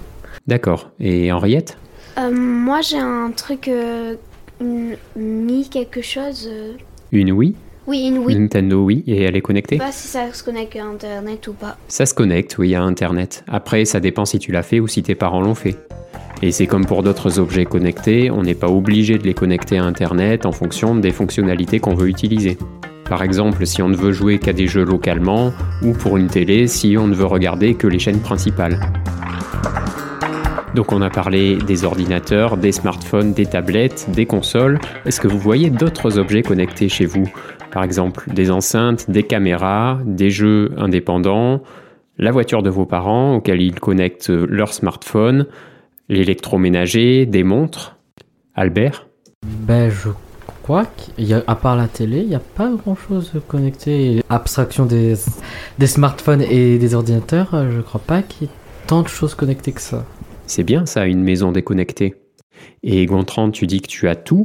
D'accord. 0.46 0.90
Et 1.00 1.30
Henriette? 1.32 1.76
Euh, 2.18 2.30
moi, 2.32 2.80
j'ai 2.80 2.98
un 2.98 3.30
truc. 3.36 3.68
Euh, 3.68 4.14
une 4.60 4.96
Mi 5.16 5.68
quelque 5.68 6.00
chose. 6.02 6.48
euh. 6.50 6.72
Une 7.12 7.30
Wii? 7.32 7.54
Oui, 7.86 8.06
une 8.08 8.18
Wii. 8.18 8.38
Nintendo 8.38 8.84
Wii. 8.84 9.04
Et 9.06 9.22
elle 9.22 9.28
est 9.28 9.28
Je 9.28 9.34
sais 9.36 9.40
connectée 9.42 9.76
pas 9.78 9.92
si 9.92 10.08
ça 10.08 10.32
se 10.32 10.42
connecte 10.42 10.76
à 10.76 10.84
Internet 10.84 11.46
ou 11.48 11.52
pas. 11.52 11.76
Ça 11.88 12.06
se 12.06 12.14
connecte, 12.14 12.56
oui, 12.58 12.74
à 12.74 12.82
Internet. 12.82 13.44
Après, 13.48 13.84
ça 13.84 14.00
dépend 14.00 14.24
si 14.24 14.38
tu 14.38 14.50
l'as 14.52 14.62
fait 14.62 14.80
ou 14.80 14.88
si 14.88 15.02
tes 15.02 15.14
parents 15.14 15.40
l'ont 15.40 15.54
fait. 15.54 15.76
Et 16.42 16.52
c'est 16.52 16.66
comme 16.66 16.86
pour 16.86 17.02
d'autres 17.02 17.38
objets 17.38 17.64
connectés, 17.64 18.30
on 18.30 18.42
n'est 18.42 18.54
pas 18.54 18.68
obligé 18.68 19.18
de 19.18 19.24
les 19.24 19.34
connecter 19.34 19.78
à 19.78 19.84
Internet 19.84 20.44
en 20.46 20.52
fonction 20.52 20.94
des 20.96 21.10
fonctionnalités 21.12 21.80
qu'on 21.80 21.94
veut 21.94 22.08
utiliser. 22.08 22.58
Par 23.08 23.22
exemple, 23.22 23.64
si 23.66 23.80
on 23.80 23.88
ne 23.88 23.96
veut 23.96 24.12
jouer 24.12 24.38
qu'à 24.38 24.52
des 24.52 24.66
jeux 24.66 24.84
localement, 24.84 25.52
ou 25.82 25.92
pour 25.92 26.18
une 26.18 26.26
télé 26.26 26.66
si 26.66 26.96
on 26.98 27.06
ne 27.06 27.14
veut 27.14 27.24
regarder 27.24 27.74
que 27.74 27.86
les 27.86 27.98
chaînes 27.98 28.20
principales. 28.20 28.78
Donc 30.74 30.92
on 30.92 31.00
a 31.00 31.08
parlé 31.08 31.56
des 31.56 31.84
ordinateurs, 31.84 32.58
des 32.58 32.72
smartphones, 32.72 33.32
des 33.32 33.46
tablettes, 33.46 34.08
des 34.12 34.26
consoles. 34.26 34.78
Est-ce 35.06 35.20
que 35.20 35.26
vous 35.26 35.38
voyez 35.38 35.70
d'autres 35.70 36.18
objets 36.18 36.42
connectés 36.42 36.90
chez 36.90 37.06
vous? 37.06 37.24
Par 37.72 37.82
exemple, 37.82 38.30
des 38.32 38.50
enceintes, 38.50 39.10
des 39.10 39.22
caméras, 39.22 39.98
des 40.04 40.30
jeux 40.30 40.72
indépendants, 40.76 41.62
la 42.18 42.30
voiture 42.30 42.62
de 42.62 42.70
vos 42.70 42.86
parents 42.86 43.36
auquel 43.36 43.62
ils 43.62 43.80
connectent 43.80 44.28
leur 44.28 44.74
smartphone, 44.74 45.46
l'électroménager, 46.08 47.26
des 47.26 47.42
montres? 47.42 47.96
Albert? 48.54 49.06
Ben, 49.46 49.90
je 49.90 50.10
crois 50.68 50.84
qu'il 50.84 51.24
y 51.26 51.32
a, 51.32 51.42
à 51.46 51.54
part 51.54 51.76
la 51.76 51.88
télé, 51.88 52.18
il 52.18 52.28
n'y 52.28 52.34
a 52.34 52.40
pas 52.40 52.70
grand 52.70 52.94
chose 52.94 53.32
connecté. 53.48 54.22
Abstraction 54.28 54.84
des, 54.84 55.14
des 55.78 55.86
smartphones 55.86 56.42
et 56.42 56.76
des 56.78 56.94
ordinateurs, 56.94 57.54
euh, 57.54 57.70
je 57.74 57.80
crois 57.80 58.02
pas 58.06 58.20
qu'il 58.20 58.48
y 58.48 58.50
ait 58.50 58.54
tant 58.86 59.00
de 59.00 59.08
choses 59.08 59.34
connectées 59.34 59.72
que 59.72 59.80
ça. 59.80 60.04
C'est 60.46 60.64
bien 60.64 60.84
ça, 60.84 61.06
une 61.06 61.22
maison 61.22 61.52
déconnectée. 61.52 62.16
Et 62.82 63.06
Gontran, 63.06 63.50
tu 63.50 63.66
dis 63.66 63.80
que 63.80 63.88
tu 63.88 64.08
as 64.08 64.14
tout, 64.16 64.44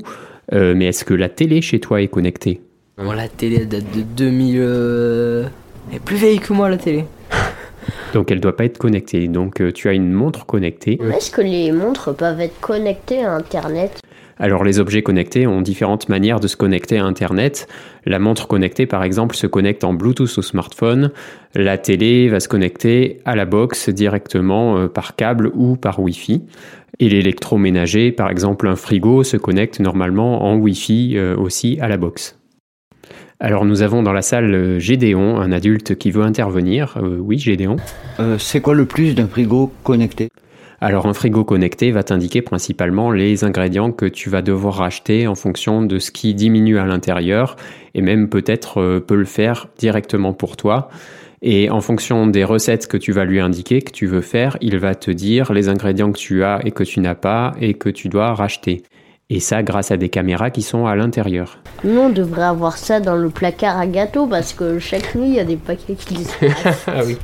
euh, 0.53 0.73
mais 0.73 0.85
est-ce 0.85 1.03
que 1.03 1.13
la 1.13 1.27
télé 1.27 1.61
chez 1.61 1.81
toi 1.81 2.01
est 2.01 2.07
connectée? 2.07 2.61
Bon, 2.97 3.11
la 3.11 3.27
télé 3.27 3.57
elle 3.57 3.67
date 3.67 3.91
de 3.93 4.01
2000. 4.01 4.55
euh, 4.59 5.45
Elle 5.89 5.97
est 5.97 5.99
plus 5.99 6.15
vieille 6.15 6.39
que 6.39 6.53
moi 6.53 6.69
la 6.69 6.77
télé. 6.77 7.03
Donc 8.13 8.31
elle 8.31 8.39
doit 8.39 8.55
pas 8.55 8.65
être 8.65 8.77
connectée. 8.77 9.27
Donc 9.27 9.59
euh, 9.59 9.71
tu 9.71 9.89
as 9.89 9.93
une 9.93 10.11
montre 10.11 10.45
connectée. 10.45 10.99
Est-ce 11.15 11.31
que 11.31 11.41
les 11.41 11.71
montres 11.71 12.15
peuvent 12.15 12.39
être 12.39 12.59
connectées 12.61 13.23
à 13.23 13.33
Internet? 13.33 13.99
Alors 14.39 14.63
les 14.63 14.79
objets 14.79 15.03
connectés 15.03 15.45
ont 15.47 15.61
différentes 15.61 16.09
manières 16.09 16.39
de 16.39 16.47
se 16.47 16.55
connecter 16.55 16.97
à 16.97 17.05
Internet. 17.05 17.67
La 18.05 18.19
montre 18.19 18.47
connectée 18.47 18.85
par 18.85 19.03
exemple 19.03 19.35
se 19.35 19.47
connecte 19.47 19.83
en 19.83 19.93
Bluetooth 19.93 20.37
au 20.37 20.41
smartphone. 20.41 21.11
La 21.55 21.77
télé 21.77 22.29
va 22.29 22.39
se 22.39 22.47
connecter 22.47 23.19
à 23.25 23.35
la 23.35 23.45
box 23.45 23.89
directement 23.89 24.77
euh, 24.77 24.87
par 24.87 25.15
câble 25.15 25.51
ou 25.53 25.75
par 25.75 25.99
Wi-Fi. 25.99 26.43
Et 26.99 27.09
l'électroménager, 27.09 28.11
par 28.11 28.29
exemple 28.29 28.67
un 28.67 28.75
frigo, 28.75 29.23
se 29.23 29.37
connecte 29.37 29.79
normalement 29.79 30.43
en 30.43 30.55
Wi-Fi 30.57 31.13
euh, 31.17 31.35
aussi 31.35 31.77
à 31.81 31.87
la 31.87 31.97
box. 31.97 32.37
Alors 33.39 33.65
nous 33.65 33.81
avons 33.81 34.03
dans 34.03 34.13
la 34.13 34.21
salle 34.21 34.53
euh, 34.53 34.79
Gédéon, 34.79 35.37
un 35.37 35.51
adulte 35.51 35.95
qui 35.95 36.11
veut 36.11 36.23
intervenir. 36.23 36.97
Euh, 36.97 37.17
oui, 37.19 37.37
Gédéon. 37.37 37.77
Euh, 38.19 38.37
c'est 38.37 38.61
quoi 38.61 38.73
le 38.73 38.85
plus 38.85 39.15
d'un 39.15 39.27
frigo 39.27 39.71
connecté? 39.83 40.29
Alors 40.79 41.07
un 41.07 41.13
frigo 41.13 41.43
connecté 41.43 41.91
va 41.91 42.03
t'indiquer 42.03 42.41
principalement 42.41 43.11
les 43.11 43.43
ingrédients 43.43 43.91
que 43.91 44.05
tu 44.05 44.29
vas 44.29 44.41
devoir 44.41 44.81
acheter 44.81 45.27
en 45.27 45.35
fonction 45.35 45.81
de 45.81 45.97
ce 45.97 46.11
qui 46.11 46.33
diminue 46.33 46.77
à 46.77 46.85
l'intérieur 46.85 47.55
et 47.95 48.01
même 48.01 48.27
peut-être 48.27 48.99
peut 48.99 49.15
le 49.15 49.25
faire 49.25 49.67
directement 49.77 50.33
pour 50.33 50.57
toi. 50.57 50.89
Et 51.41 51.69
en 51.69 51.79
fonction 51.79 52.27
des 52.27 52.43
recettes 52.43 52.87
que 52.87 52.97
tu 52.97 53.13
vas 53.13 53.23
lui 53.23 53.39
indiquer, 53.39 53.81
que 53.81 53.91
tu 53.91 54.07
veux 54.07 54.21
faire, 54.21 54.57
il 54.59 54.77
va 54.77 54.93
te 54.93 55.11
dire 55.11 55.53
les 55.53 55.69
ingrédients 55.69 56.11
que 56.11 56.17
tu 56.17 56.43
as 56.43 56.59
et 56.65 56.71
que 56.71 56.83
tu 56.83 56.99
n'as 56.99 57.15
pas 57.15 57.53
et 57.61 57.73
que 57.75 57.89
tu 57.89 58.09
dois 58.09 58.33
racheter. 58.33 58.83
Et 59.29 59.39
ça 59.39 59.63
grâce 59.63 59.89
à 59.91 59.97
des 59.97 60.09
caméras 60.09 60.49
qui 60.51 60.61
sont 60.61 60.85
à 60.85 60.95
l'intérieur. 60.95 61.57
Nous, 61.83 61.97
on 61.99 62.09
devrait 62.09 62.43
avoir 62.43 62.77
ça 62.77 62.99
dans 62.99 63.15
le 63.15 63.29
placard 63.29 63.77
à 63.79 63.87
gâteau 63.87 64.27
parce 64.27 64.53
que 64.53 64.79
chaque 64.79 65.15
nuit, 65.15 65.27
il 65.29 65.33
y 65.35 65.39
a 65.39 65.43
des 65.45 65.55
paquets 65.55 65.95
qui 65.95 66.13
disparaissent. 66.15 66.83
Ah 66.87 67.01
oui. 67.05 67.17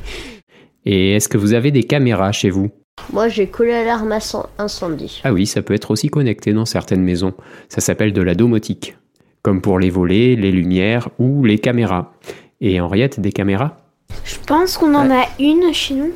Et 0.86 1.14
est-ce 1.14 1.28
que 1.28 1.36
vous 1.38 1.52
avez 1.52 1.70
des 1.70 1.82
caméras 1.84 2.32
chez 2.32 2.50
vous? 2.50 2.70
Moi, 3.12 3.28
j'ai 3.28 3.46
collé 3.46 3.70
l'alarme 3.72 4.12
inc- 4.12 4.46
incendie. 4.58 5.20
Ah 5.24 5.32
oui, 5.32 5.46
ça 5.46 5.62
peut 5.62 5.74
être 5.74 5.90
aussi 5.90 6.08
connecté 6.08 6.52
dans 6.52 6.64
certaines 6.66 7.02
maisons. 7.02 7.34
Ça 7.68 7.80
s'appelle 7.80 8.12
de 8.12 8.22
la 8.22 8.34
domotique. 8.34 8.96
Comme 9.42 9.60
pour 9.60 9.78
les 9.78 9.90
volets, 9.90 10.36
les 10.36 10.50
lumières 10.52 11.08
ou 11.18 11.44
les 11.44 11.58
caméras. 11.58 12.12
Et 12.60 12.80
Henriette, 12.80 13.20
des 13.20 13.32
caméras? 13.32 13.76
Je 14.24 14.36
pense 14.46 14.76
qu'on 14.76 14.94
en 14.94 15.10
a 15.10 15.24
une 15.38 15.72
chez 15.72 15.94
nous, 15.94 16.12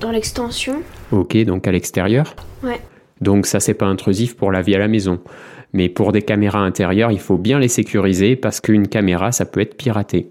dans 0.00 0.10
l'extension. 0.10 0.82
Ok, 1.10 1.36
donc 1.44 1.66
à 1.66 1.72
l'extérieur? 1.72 2.34
Ouais. 2.62 2.80
Donc 3.20 3.46
ça, 3.46 3.60
c'est 3.60 3.74
pas 3.74 3.86
intrusif 3.86 4.36
pour 4.36 4.52
la 4.52 4.62
vie 4.62 4.74
à 4.74 4.78
la 4.78 4.88
maison. 4.88 5.20
Mais 5.72 5.88
pour 5.88 6.12
des 6.12 6.22
caméras 6.22 6.60
intérieures, 6.60 7.12
il 7.12 7.20
faut 7.20 7.38
bien 7.38 7.58
les 7.58 7.68
sécuriser 7.68 8.36
parce 8.36 8.60
qu'une 8.60 8.88
caméra, 8.88 9.32
ça 9.32 9.44
peut 9.44 9.60
être 9.60 9.76
piraté. 9.76 10.30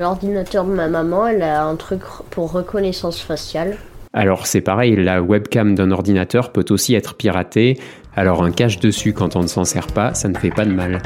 L'ordinateur 0.00 0.64
de 0.64 0.72
ma 0.72 0.88
maman, 0.88 1.26
elle 1.28 1.42
a 1.42 1.64
un 1.64 1.76
truc 1.76 2.02
pour 2.30 2.52
reconnaissance 2.52 3.20
faciale. 3.20 3.76
Alors 4.12 4.46
c'est 4.46 4.60
pareil, 4.60 4.96
la 4.96 5.22
webcam 5.22 5.74
d'un 5.74 5.90
ordinateur 5.90 6.52
peut 6.52 6.64
aussi 6.70 6.94
être 6.94 7.14
piratée, 7.14 7.78
alors 8.14 8.44
un 8.44 8.52
cache 8.52 8.78
dessus 8.78 9.12
quand 9.12 9.34
on 9.34 9.42
ne 9.42 9.48
s'en 9.48 9.64
sert 9.64 9.88
pas, 9.88 10.14
ça 10.14 10.28
ne 10.28 10.36
fait 10.36 10.50
pas 10.50 10.64
de 10.64 10.72
mal. 10.72 11.02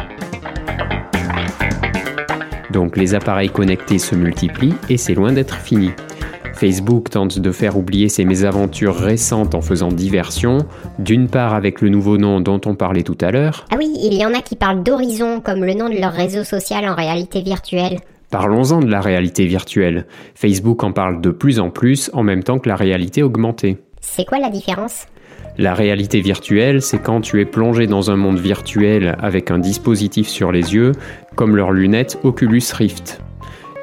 Donc 2.71 2.97
les 2.99 3.15
appareils 3.15 3.49
connectés 3.49 3.99
se 3.99 4.15
multiplient 4.15 4.75
et 4.91 4.99
c'est 4.99 5.15
loin 5.15 5.33
d'être 5.33 5.57
fini. 5.57 5.93
Facebook 6.59 7.11
tente 7.11 7.39
de 7.39 7.53
faire 7.53 7.79
oublier 7.79 8.09
ses 8.09 8.25
mésaventures 8.25 8.97
récentes 8.97 9.55
en 9.55 9.61
faisant 9.61 9.93
diversion, 9.93 10.59
d'une 10.99 11.29
part 11.29 11.55
avec 11.55 11.81
le 11.81 11.89
nouveau 11.89 12.19
nom 12.19 12.41
dont 12.41 12.61
on 12.67 12.75
parlait 12.75 13.05
tout 13.05 13.17
à 13.21 13.31
l'heure, 13.31 13.65
Ah 13.71 13.77
oui, 13.79 13.89
il 14.03 14.15
y 14.15 14.27
en 14.27 14.35
a 14.35 14.41
qui 14.41 14.57
parlent 14.57 14.83
d'Horizon 14.83 15.41
comme 15.41 15.65
le 15.65 15.75
nom 15.75 15.89
de 15.89 16.01
leur 16.01 16.13
réseau 16.13 16.43
social 16.43 16.85
en 16.89 16.97
réalité 16.97 17.43
virtuelle. 17.43 18.01
Parlons-en 18.31 18.81
de 18.81 18.91
la 18.91 19.01
réalité 19.01 19.47
virtuelle. 19.47 20.07
Facebook 20.35 20.83
en 20.83 20.91
parle 20.91 21.21
de 21.21 21.31
plus 21.31 21.61
en 21.61 21.71
plus 21.71 22.11
en 22.13 22.25
même 22.25 22.43
temps 22.43 22.59
que 22.59 22.69
la 22.69 22.77
réalité 22.77 23.23
augmentée. 23.23 23.79
C'est 24.01 24.25
quoi 24.25 24.41
la 24.41 24.51
différence? 24.51 25.07
La 25.59 25.75
réalité 25.75 26.21
virtuelle, 26.21 26.83
c'est 26.83 26.99
quand 26.99 27.21
tu 27.21 27.41
es 27.41 27.45
plongé 27.45 27.87
dans 27.87 28.11
un 28.11 28.17
monde 28.17 28.41
virtuel 28.41 29.17
avec 29.21 29.53
un 29.53 29.61
dispositif 29.61 30.27
sur 30.27 30.51
les 30.51 30.75
yeux, 30.75 30.91
comme 31.37 31.55
leurs 31.55 31.71
lunettes 31.71 32.19
Oculus 32.25 32.65
Rift. 32.75 33.21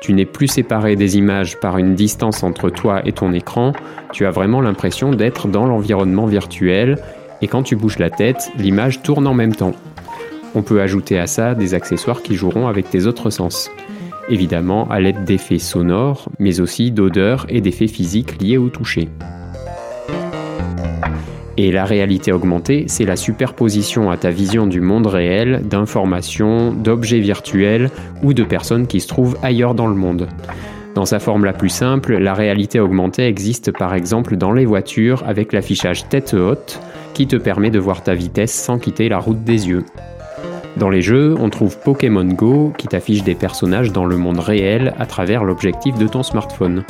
Tu 0.01 0.13
n'es 0.13 0.25
plus 0.25 0.47
séparé 0.47 0.95
des 0.95 1.17
images 1.17 1.59
par 1.59 1.77
une 1.77 1.95
distance 1.95 2.43
entre 2.43 2.69
toi 2.69 3.01
et 3.05 3.11
ton 3.11 3.33
écran, 3.33 3.73
tu 4.11 4.25
as 4.25 4.31
vraiment 4.31 4.61
l'impression 4.61 5.11
d'être 5.11 5.47
dans 5.47 5.65
l'environnement 5.65 6.25
virtuel, 6.25 6.97
et 7.41 7.47
quand 7.47 7.63
tu 7.63 7.75
bouges 7.75 7.99
la 7.99 8.09
tête, 8.09 8.51
l'image 8.57 9.01
tourne 9.01 9.27
en 9.27 9.33
même 9.33 9.55
temps. 9.55 9.73
On 10.53 10.61
peut 10.61 10.81
ajouter 10.81 11.19
à 11.19 11.27
ça 11.27 11.53
des 11.53 11.73
accessoires 11.73 12.21
qui 12.21 12.35
joueront 12.35 12.67
avec 12.67 12.89
tes 12.89 13.07
autres 13.07 13.29
sens. 13.29 13.69
Évidemment 14.29 14.89
à 14.89 14.99
l'aide 14.99 15.23
d'effets 15.23 15.59
sonores, 15.59 16.29
mais 16.39 16.59
aussi 16.59 16.91
d'odeurs 16.91 17.45
et 17.49 17.61
d'effets 17.61 17.87
physiques 17.87 18.41
liés 18.41 18.57
au 18.57 18.69
toucher. 18.69 19.09
Et 21.57 21.71
la 21.71 21.85
réalité 21.85 22.33
augmentée, 22.33 22.85
c'est 22.87 23.05
la 23.05 23.15
superposition 23.15 24.11
à 24.11 24.17
ta 24.17 24.29
vision 24.29 24.67
du 24.67 24.81
monde 24.81 25.07
réel 25.07 25.61
d'informations, 25.63 26.73
d'objets 26.73 27.21
virtuels 27.21 27.89
ou 28.23 28.33
de 28.33 28.43
personnes 28.43 28.87
qui 28.87 28.99
se 28.99 29.07
trouvent 29.07 29.37
ailleurs 29.41 29.73
dans 29.73 29.87
le 29.87 29.95
monde. 29.95 30.27
Dans 30.95 31.05
sa 31.05 31.19
forme 31.19 31.45
la 31.45 31.53
plus 31.53 31.69
simple, 31.69 32.17
la 32.17 32.33
réalité 32.33 32.79
augmentée 32.79 33.27
existe 33.27 33.71
par 33.71 33.93
exemple 33.93 34.37
dans 34.37 34.51
les 34.51 34.65
voitures 34.65 35.23
avec 35.27 35.53
l'affichage 35.53 36.07
tête 36.07 36.33
haute 36.33 36.79
qui 37.13 37.27
te 37.27 37.35
permet 37.35 37.69
de 37.69 37.79
voir 37.79 38.03
ta 38.03 38.15
vitesse 38.15 38.53
sans 38.53 38.77
quitter 38.77 39.07
la 39.07 39.19
route 39.19 39.43
des 39.43 39.67
yeux. 39.67 39.85
Dans 40.77 40.89
les 40.89 41.01
jeux, 41.01 41.35
on 41.39 41.49
trouve 41.49 41.77
Pokémon 41.79 42.25
Go 42.25 42.73
qui 42.77 42.87
t'affiche 42.87 43.23
des 43.23 43.35
personnages 43.35 43.93
dans 43.93 44.05
le 44.05 44.17
monde 44.17 44.39
réel 44.39 44.93
à 44.99 45.05
travers 45.05 45.45
l'objectif 45.45 45.97
de 45.97 46.07
ton 46.07 46.21
smartphone. 46.21 46.83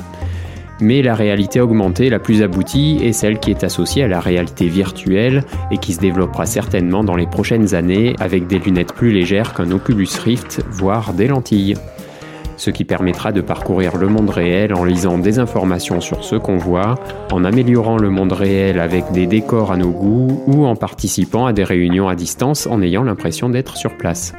Mais 0.81 1.01
la 1.01 1.15
réalité 1.15 1.61
augmentée 1.61 2.09
la 2.09 2.19
plus 2.19 2.41
aboutie 2.41 2.99
est 3.01 3.13
celle 3.13 3.39
qui 3.39 3.51
est 3.51 3.63
associée 3.63 4.03
à 4.03 4.07
la 4.07 4.19
réalité 4.19 4.67
virtuelle 4.67 5.43
et 5.71 5.77
qui 5.77 5.93
se 5.93 5.99
développera 5.99 6.45
certainement 6.45 7.03
dans 7.03 7.15
les 7.15 7.27
prochaines 7.27 7.73
années 7.75 8.15
avec 8.19 8.47
des 8.47 8.59
lunettes 8.59 8.93
plus 8.93 9.11
légères 9.11 9.53
qu'un 9.53 9.71
Oculus 9.71 10.09
Rift, 10.23 10.65
voire 10.69 11.13
des 11.13 11.27
lentilles. 11.27 11.75
Ce 12.57 12.69
qui 12.69 12.85
permettra 12.85 13.31
de 13.31 13.41
parcourir 13.41 13.97
le 13.97 14.07
monde 14.07 14.29
réel 14.29 14.73
en 14.73 14.85
lisant 14.85 15.17
des 15.17 15.39
informations 15.39 15.99
sur 16.01 16.23
ce 16.23 16.35
qu'on 16.35 16.57
voit, 16.57 16.95
en 17.31 17.43
améliorant 17.43 17.97
le 17.97 18.09
monde 18.09 18.31
réel 18.31 18.79
avec 18.79 19.11
des 19.11 19.27
décors 19.27 19.71
à 19.71 19.77
nos 19.77 19.91
goûts 19.91 20.43
ou 20.47 20.65
en 20.65 20.75
participant 20.75 21.45
à 21.45 21.53
des 21.53 21.63
réunions 21.63 22.07
à 22.07 22.15
distance 22.15 22.67
en 22.67 22.81
ayant 22.81 23.03
l'impression 23.03 23.49
d'être 23.49 23.75
sur 23.75 23.97
place. 23.97 24.33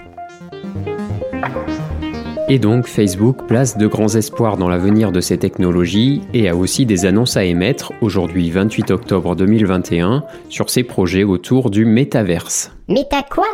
Et 2.49 2.61
donc 2.61 2.87
Facebook 2.87 3.47
place 3.49 3.77
de 3.77 3.89
grands 3.89 4.15
espoirs 4.15 4.57
dans 4.57 4.69
l'avenir 4.69 5.11
de 5.11 5.21
ces 5.21 5.37
technologies 5.37 6.21
et 6.33 6.49
a 6.49 6.55
aussi 6.55 6.87
des 6.87 7.05
annonces 7.05 7.37
à 7.37 7.43
émettre 7.43 7.93
aujourd'hui 8.01 8.51
28 8.51 8.93
octobre 8.93 9.35
2021 9.35 10.23
sur 10.49 10.71
ses 10.71 10.85
projets 10.85 11.25
autour 11.25 11.71
du 11.71 11.85
métaverse. 11.85 12.71
T'as 13.11 13.23
quoi? 13.23 13.47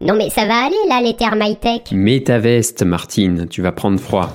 Non 0.00 0.14
mais 0.14 0.30
ça 0.30 0.46
va 0.46 0.64
aller 0.64 0.76
là 0.88 1.02
les 1.02 1.14
termes 1.14 1.42
high-tech. 1.42 1.92
Métaveste, 1.92 2.84
Martine, 2.84 3.48
tu 3.50 3.60
vas 3.60 3.72
prendre 3.72 4.00
froid. 4.00 4.30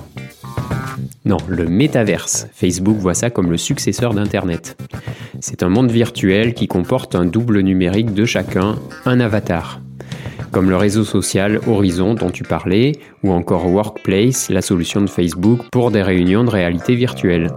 Non, 1.24 1.38
le 1.48 1.66
métaverse. 1.66 2.46
Facebook 2.52 2.98
voit 2.98 3.14
ça 3.14 3.30
comme 3.30 3.50
le 3.50 3.56
successeur 3.56 4.14
d'Internet. 4.14 4.76
C'est 5.40 5.62
un 5.62 5.68
monde 5.68 5.90
virtuel 5.90 6.54
qui 6.54 6.68
comporte 6.68 7.16
un 7.16 7.24
double 7.24 7.60
numérique 7.60 8.14
de 8.14 8.26
chacun, 8.26 8.76
un 9.06 9.18
avatar. 9.18 9.80
Comme 10.54 10.70
le 10.70 10.76
réseau 10.76 11.02
social 11.02 11.58
Horizon 11.66 12.14
dont 12.14 12.30
tu 12.30 12.44
parlais, 12.44 12.92
ou 13.24 13.32
encore 13.32 13.66
Workplace, 13.66 14.50
la 14.50 14.62
solution 14.62 15.00
de 15.00 15.08
Facebook 15.08 15.62
pour 15.72 15.90
des 15.90 16.00
réunions 16.00 16.44
de 16.44 16.50
réalité 16.50 16.94
virtuelle. 16.94 17.50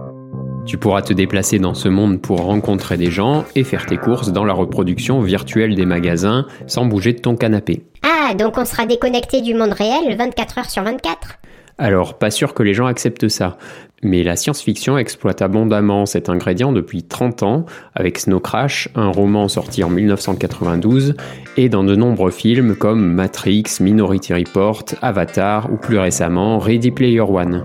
Tu 0.66 0.78
pourras 0.78 1.02
te 1.02 1.12
déplacer 1.12 1.60
dans 1.60 1.74
ce 1.74 1.88
monde 1.88 2.20
pour 2.20 2.40
rencontrer 2.40 2.96
des 2.96 3.12
gens 3.12 3.44
et 3.54 3.62
faire 3.62 3.86
tes 3.86 3.98
courses 3.98 4.32
dans 4.32 4.44
la 4.44 4.52
reproduction 4.52 5.20
virtuelle 5.20 5.76
des 5.76 5.86
magasins 5.86 6.44
sans 6.66 6.86
bouger 6.86 7.12
de 7.12 7.20
ton 7.20 7.36
canapé. 7.36 7.84
Ah, 8.02 8.34
donc 8.34 8.58
on 8.58 8.64
sera 8.64 8.84
déconnecté 8.84 9.42
du 9.42 9.54
monde 9.54 9.74
réel 9.74 10.16
24 10.16 10.58
heures 10.58 10.70
sur 10.70 10.82
24 10.82 11.38
Alors, 11.78 12.18
pas 12.18 12.32
sûr 12.32 12.54
que 12.54 12.64
les 12.64 12.74
gens 12.74 12.86
acceptent 12.86 13.28
ça. 13.28 13.56
Mais 14.02 14.24
la 14.24 14.34
science-fiction 14.34 14.98
exploite 14.98 15.42
abondamment 15.42 16.06
cet 16.06 16.28
ingrédient 16.28 16.72
depuis 16.72 17.04
30 17.04 17.42
ans, 17.44 17.66
avec 17.94 18.18
Snow 18.18 18.40
Crash, 18.40 18.88
un 18.96 19.08
roman 19.08 19.48
sorti 19.48 19.84
en 19.84 19.90
1992, 19.90 21.14
et 21.56 21.68
dans 21.68 21.84
de 21.84 21.94
nombreux 21.94 22.32
films 22.32 22.74
comme 22.74 23.12
Matrix, 23.12 23.64
Minority 23.80 24.34
Report, 24.34 24.84
Avatar 25.02 25.72
ou 25.72 25.76
plus 25.76 25.98
récemment 25.98 26.58
Ready 26.58 26.90
Player 26.90 27.20
One. 27.20 27.64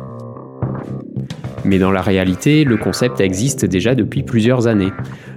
Mais 1.65 1.79
dans 1.79 1.91
la 1.91 2.01
réalité, 2.01 2.65
le 2.65 2.77
concept 2.77 3.20
existe 3.20 3.65
déjà 3.65 3.96
depuis 3.96 4.22
plusieurs 4.22 4.67
années. 4.67 4.91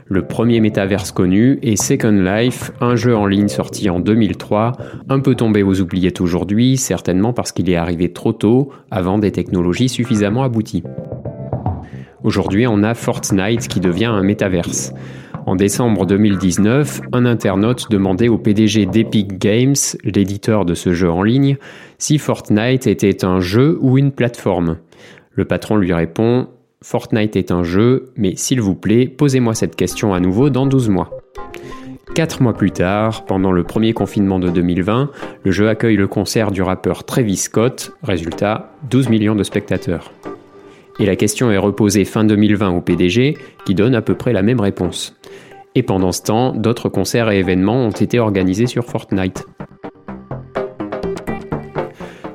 Le 0.09 0.23
premier 0.23 0.61
métaverse 0.61 1.11
connu 1.11 1.59
est 1.63 1.75
Second 1.75 2.13
Life, 2.13 2.71
un 2.81 2.95
jeu 2.95 3.17
en 3.17 3.27
ligne 3.27 3.49
sorti 3.49 3.91
en 3.91 3.99
2003, 3.99 4.73
un 5.09 5.19
peu 5.19 5.35
tombé 5.35 5.65
aux 5.65 5.81
oubliettes 5.81 6.21
aujourd'hui, 6.21 6.77
certainement 6.77 7.33
parce 7.33 7.51
qu'il 7.51 7.69
est 7.69 7.75
arrivé 7.75 8.13
trop 8.13 8.33
tôt, 8.33 8.71
avant 8.93 9.19
des 9.19 9.33
technologies 9.33 9.89
suffisamment 9.89 10.45
abouties. 10.45 10.85
Aujourd'hui, 12.23 12.69
on 12.69 12.85
a 12.85 12.95
Fortnite 12.95 13.67
qui 13.67 13.81
devient 13.81 14.05
un 14.05 14.23
métaverse. 14.23 14.93
En 15.45 15.57
décembre 15.57 16.07
2019, 16.07 17.01
un 17.13 17.27
internaute 17.27 17.91
demandait 17.91 18.29
au 18.29 18.39
PDG 18.39 18.87
d'Epic 18.87 19.39
Games, 19.39 19.75
l'éditeur 20.05 20.65
de 20.65 20.75
ce 20.75 20.93
jeu 20.93 21.11
en 21.11 21.25
ligne, 21.25 21.57
si 21.99 22.19
Fortnite 22.19 22.87
était 22.87 23.25
un 23.25 23.41
jeu 23.41 23.77
ou 23.81 23.99
une 23.99 24.13
plateforme. 24.13 24.77
Le 25.33 25.45
patron 25.47 25.77
lui 25.77 25.93
répond 25.93 26.47
Fortnite 26.89 27.35
est 27.35 27.51
un 27.51 27.65
jeu, 27.65 28.13
mais 28.17 28.37
s'il 28.37 28.61
vous 28.61 28.77
plaît, 28.77 29.09
posez-moi 29.09 29.55
cette 29.55 29.75
question 29.75 30.15
à 30.15 30.21
nouveau 30.21 30.51
dans 30.51 30.67
12 30.67 30.89
mois. 30.89 31.11
Quatre 32.15 32.43
mois 32.43 32.53
plus 32.53 32.71
tard, 32.71 33.25
pendant 33.25 33.51
le 33.51 33.65
premier 33.65 33.93
confinement 33.93 34.39
de 34.39 34.51
2020, 34.51 35.11
le 35.43 35.51
jeu 35.51 35.69
accueille 35.69 35.97
le 35.97 36.07
concert 36.07 36.53
du 36.53 36.63
rappeur 36.63 37.03
Travis 37.03 37.39
Scott, 37.39 37.91
résultat 38.05 38.71
12 38.89 39.09
millions 39.09 39.35
de 39.35 39.43
spectateurs. 39.43 40.13
Et 41.01 41.07
la 41.07 41.17
question 41.17 41.51
est 41.51 41.59
reposée 41.59 42.05
fin 42.05 42.23
2020 42.23 42.71
au 42.71 42.81
PDG, 42.81 43.37
qui 43.65 43.75
donne 43.75 43.97
à 43.97 44.01
peu 44.01 44.15
près 44.15 44.33
la 44.33 44.43
même 44.43 44.61
réponse. 44.61 45.17
Et 45.75 45.83
pendant 45.83 46.13
ce 46.13 46.23
temps, 46.23 46.55
d'autres 46.55 46.89
concerts 46.89 47.33
et 47.33 47.41
événements 47.41 47.85
ont 47.85 47.91
été 47.91 48.21
organisés 48.21 48.69
sur 48.69 48.85
Fortnite. 48.85 49.45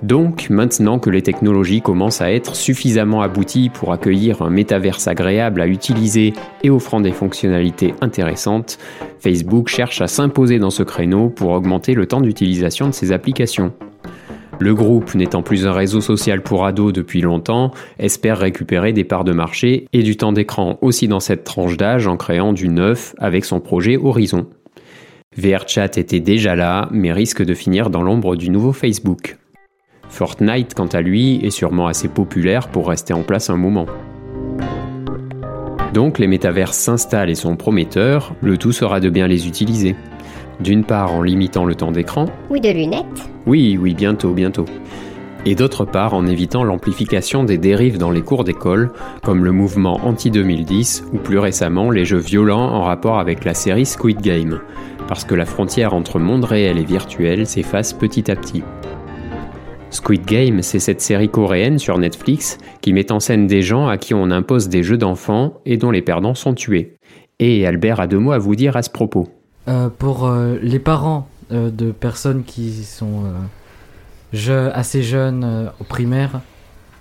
Donc, 0.03 0.49
maintenant 0.49 0.97
que 0.97 1.11
les 1.11 1.21
technologies 1.21 1.81
commencent 1.81 2.21
à 2.21 2.31
être 2.31 2.55
suffisamment 2.55 3.21
abouties 3.21 3.69
pour 3.69 3.93
accueillir 3.93 4.41
un 4.41 4.49
métaverse 4.49 5.07
agréable 5.07 5.61
à 5.61 5.67
utiliser 5.67 6.33
et 6.63 6.71
offrant 6.71 7.01
des 7.01 7.11
fonctionnalités 7.11 7.93
intéressantes, 8.01 8.79
Facebook 9.19 9.67
cherche 9.67 10.01
à 10.01 10.07
s'imposer 10.07 10.57
dans 10.57 10.71
ce 10.71 10.81
créneau 10.81 11.29
pour 11.29 11.51
augmenter 11.51 11.93
le 11.93 12.07
temps 12.07 12.21
d'utilisation 12.21 12.87
de 12.87 12.93
ses 12.93 13.11
applications. 13.11 13.73
Le 14.59 14.73
groupe, 14.73 15.13
n'étant 15.15 15.43
plus 15.43 15.65
un 15.65 15.71
réseau 15.71 16.01
social 16.01 16.41
pour 16.41 16.65
ados 16.65 16.93
depuis 16.93 17.21
longtemps, 17.21 17.71
espère 17.99 18.39
récupérer 18.39 18.93
des 18.93 19.03
parts 19.03 19.23
de 19.23 19.31
marché 19.33 19.87
et 19.93 20.03
du 20.03 20.17
temps 20.17 20.33
d'écran 20.33 20.77
aussi 20.81 21.07
dans 21.07 21.19
cette 21.19 21.43
tranche 21.43 21.77
d'âge 21.77 22.07
en 22.07 22.17
créant 22.17 22.53
du 22.53 22.69
neuf 22.69 23.15
avec 23.19 23.45
son 23.45 23.59
projet 23.59 23.97
Horizon. 23.97 24.47
VRChat 25.37 25.97
était 25.97 26.19
déjà 26.19 26.55
là, 26.55 26.89
mais 26.91 27.11
risque 27.11 27.43
de 27.43 27.53
finir 27.53 27.89
dans 27.89 28.03
l'ombre 28.03 28.35
du 28.35 28.49
nouveau 28.49 28.73
Facebook. 28.73 29.37
Fortnite, 30.11 30.73
quant 30.75 30.87
à 30.87 31.01
lui, 31.01 31.39
est 31.43 31.49
sûrement 31.51 31.87
assez 31.87 32.09
populaire 32.09 32.67
pour 32.67 32.89
rester 32.89 33.13
en 33.13 33.23
place 33.23 33.49
un 33.49 33.55
moment. 33.55 33.85
Donc 35.93 36.19
les 36.19 36.27
métaverses 36.27 36.77
s'installent 36.77 37.29
et 37.29 37.35
sont 37.35 37.55
prometteurs, 37.55 38.35
le 38.41 38.57
tout 38.57 38.73
sera 38.73 38.99
de 38.99 39.09
bien 39.09 39.27
les 39.27 39.47
utiliser. 39.47 39.95
D'une 40.59 40.83
part 40.83 41.13
en 41.13 41.23
limitant 41.23 41.65
le 41.65 41.75
temps 41.75 41.91
d'écran, 41.93 42.25
Ou 42.49 42.59
de 42.59 42.69
lunettes 42.69 43.29
oui, 43.47 43.79
oui, 43.81 43.95
bientôt, 43.95 44.33
bientôt. 44.33 44.65
et 45.45 45.55
d'autre 45.55 45.85
part 45.85 46.13
en 46.13 46.27
évitant 46.27 46.63
l'amplification 46.63 47.43
des 47.43 47.57
dérives 47.57 47.97
dans 47.97 48.11
les 48.11 48.21
cours 48.21 48.43
d'école, 48.43 48.91
comme 49.23 49.43
le 49.43 49.51
mouvement 49.51 49.99
anti-2010 50.05 51.05
ou 51.13 51.17
plus 51.17 51.39
récemment 51.39 51.89
les 51.89 52.05
jeux 52.05 52.19
violents 52.19 52.69
en 52.69 52.83
rapport 52.83 53.17
avec 53.17 53.43
la 53.45 53.53
série 53.55 53.87
Squid 53.87 54.21
Game, 54.21 54.59
parce 55.07 55.23
que 55.23 55.35
la 55.35 55.45
frontière 55.45 55.93
entre 55.93 56.19
monde 56.19 56.43
réel 56.43 56.77
et 56.77 56.85
virtuel 56.85 57.47
s'efface 57.47 57.93
petit 57.93 58.29
à 58.29 58.35
petit. 58.35 58.61
Squid 59.91 60.25
Game, 60.25 60.61
c'est 60.61 60.79
cette 60.79 61.01
série 61.01 61.29
coréenne 61.29 61.77
sur 61.77 61.97
Netflix 61.97 62.57
qui 62.79 62.93
met 62.93 63.11
en 63.11 63.19
scène 63.19 63.45
des 63.45 63.61
gens 63.61 63.87
à 63.87 63.97
qui 63.97 64.13
on 64.13 64.31
impose 64.31 64.69
des 64.69 64.83
jeux 64.83 64.97
d'enfants 64.97 65.59
et 65.65 65.75
dont 65.75 65.91
les 65.91 66.01
perdants 66.01 66.33
sont 66.33 66.53
tués. 66.53 66.95
Et 67.39 67.67
Albert 67.67 67.99
a 67.99 68.07
deux 68.07 68.17
mots 68.17 68.31
à 68.31 68.37
vous 68.37 68.55
dire 68.55 68.77
à 68.77 68.83
ce 68.83 68.89
propos. 68.89 69.27
Euh, 69.67 69.89
pour 69.89 70.25
euh, 70.25 70.57
les 70.61 70.79
parents 70.79 71.27
euh, 71.51 71.69
de 71.69 71.91
personnes 71.91 72.43
qui 72.43 72.83
sont 72.83 73.25
assez 74.73 75.03
jeunes 75.03 75.71
au 75.81 75.83
primaire, 75.83 76.39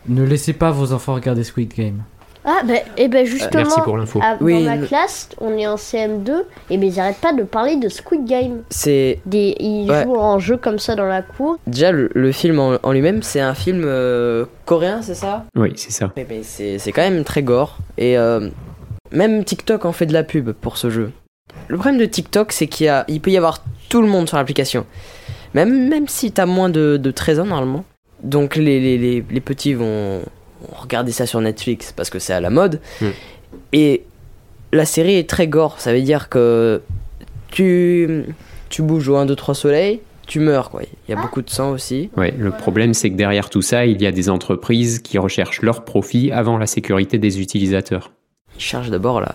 ne 0.08 0.24
laissez 0.24 0.52
pas 0.52 0.72
vos 0.72 0.92
enfants 0.92 1.14
regarder 1.14 1.44
Squid 1.44 1.72
Game. 1.72 2.02
Ah, 2.44 2.62
bah, 2.64 2.74
et 2.96 3.08
ben 3.08 3.26
justement, 3.26 3.62
Merci 3.64 3.80
pour 3.82 3.96
l'info. 3.98 4.18
à- 4.22 4.36
Oui, 4.40 4.54
dans 4.64 4.70
ma 4.70 4.76
le- 4.76 4.86
classe, 4.86 5.28
on 5.40 5.56
est 5.58 5.66
en 5.66 5.76
CM2, 5.76 6.44
et 6.70 6.78
ben 6.78 6.88
ils 6.88 6.98
arrêtent 6.98 7.20
pas 7.20 7.32
de 7.34 7.42
parler 7.42 7.76
de 7.76 7.88
Squid 7.90 8.24
Game. 8.26 8.62
C'est 8.70 9.20
Des, 9.26 9.54
ils 9.60 9.90
Ouais. 9.90 10.04
jouent 10.04 10.16
en 10.16 10.38
jeu 10.38 10.56
comme 10.56 10.78
ça 10.78 10.94
dans 10.96 11.04
la 11.06 11.20
cour. 11.22 11.58
déjà 11.66 11.92
le, 11.92 12.10
le 12.14 12.32
film 12.32 12.58
en, 12.58 12.78
en 12.82 12.92
lui-même, 12.92 13.22
c'est 13.22 13.40
un 13.40 13.54
film 13.54 13.82
euh, 13.84 14.46
coréen, 14.64 15.02
c'est 15.02 15.14
ça? 15.14 15.44
Oui, 15.56 15.72
c'est 15.76 15.92
ça. 15.92 16.12
Mais, 16.16 16.26
mais 16.28 16.42
c'est 16.42 16.78
c'est 16.78 16.92
quand 16.92 17.02
même 17.02 17.24
très 17.24 17.42
gore. 17.42 17.76
Et 17.98 18.16
euh, 18.16 18.48
même 19.12 19.44
TikTok 19.44 19.84
en 19.84 19.92
fait 19.92 20.06
de 20.06 20.12
la 20.14 20.22
pub 20.24 20.52
pour 20.52 20.78
ce 20.78 20.88
jeu. 20.88 21.10
Le 21.68 21.76
problème 21.76 21.98
de 22.00 22.06
TikTok, 22.06 22.52
c'est 22.52 22.68
qu'il 22.68 22.86
y 22.86 22.88
a, 22.88 23.04
il 23.08 23.20
peut 23.20 23.30
y 23.30 23.36
avoir 23.36 23.58
tout 23.88 24.00
le 24.00 24.08
monde 24.08 24.28
sur 24.28 24.36
l'application. 24.38 24.86
Même, 25.54 25.88
même 25.88 26.06
si 26.08 26.30
t'as 26.32 26.46
moins 26.46 26.68
de, 26.70 26.96
de 26.96 27.10
13 27.10 27.40
ans 27.40 27.44
normalement. 27.44 27.84
Donc 28.22 28.54
les, 28.56 28.80
les, 28.80 28.98
les, 28.98 29.24
les 29.28 29.40
petits 29.40 29.74
vont, 29.74 30.20
vont 30.60 30.76
regarder 30.80 31.12
ça 31.12 31.26
sur 31.26 31.40
Netflix 31.40 31.92
parce 31.92 32.10
que 32.10 32.18
c'est 32.18 32.32
à 32.32 32.40
la 32.40 32.50
mode. 32.50 32.80
Mm. 33.00 33.06
Et 33.72 34.02
la 34.72 34.84
série 34.84 35.16
est 35.16 35.28
très 35.28 35.48
gore. 35.48 35.80
Ça 35.80 35.92
veut 35.92 36.02
dire 36.02 36.28
que 36.28 36.80
tu, 37.50 38.24
tu 38.68 38.82
bouges 38.82 39.08
au 39.08 39.16
1, 39.16 39.26
2, 39.26 39.34
3 39.34 39.54
soleil, 39.54 40.00
tu 40.26 40.40
meurs 40.40 40.70
quoi. 40.70 40.82
Il 40.82 41.10
y 41.10 41.18
a 41.18 41.20
beaucoup 41.20 41.42
de 41.42 41.50
sang 41.50 41.72
aussi. 41.72 42.10
Ouais, 42.16 42.32
le 42.38 42.50
problème 42.50 42.94
c'est 42.94 43.10
que 43.10 43.16
derrière 43.16 43.50
tout 43.50 43.62
ça, 43.62 43.86
il 43.86 44.00
y 44.00 44.06
a 44.06 44.12
des 44.12 44.30
entreprises 44.30 45.00
qui 45.00 45.18
recherchent 45.18 45.62
leur 45.62 45.84
profit 45.84 46.30
avant 46.30 46.56
la 46.56 46.66
sécurité 46.66 47.18
des 47.18 47.40
utilisateurs. 47.40 48.12
Ils 48.56 48.62
cherchent 48.62 48.90
d'abord 48.90 49.20
la, 49.20 49.34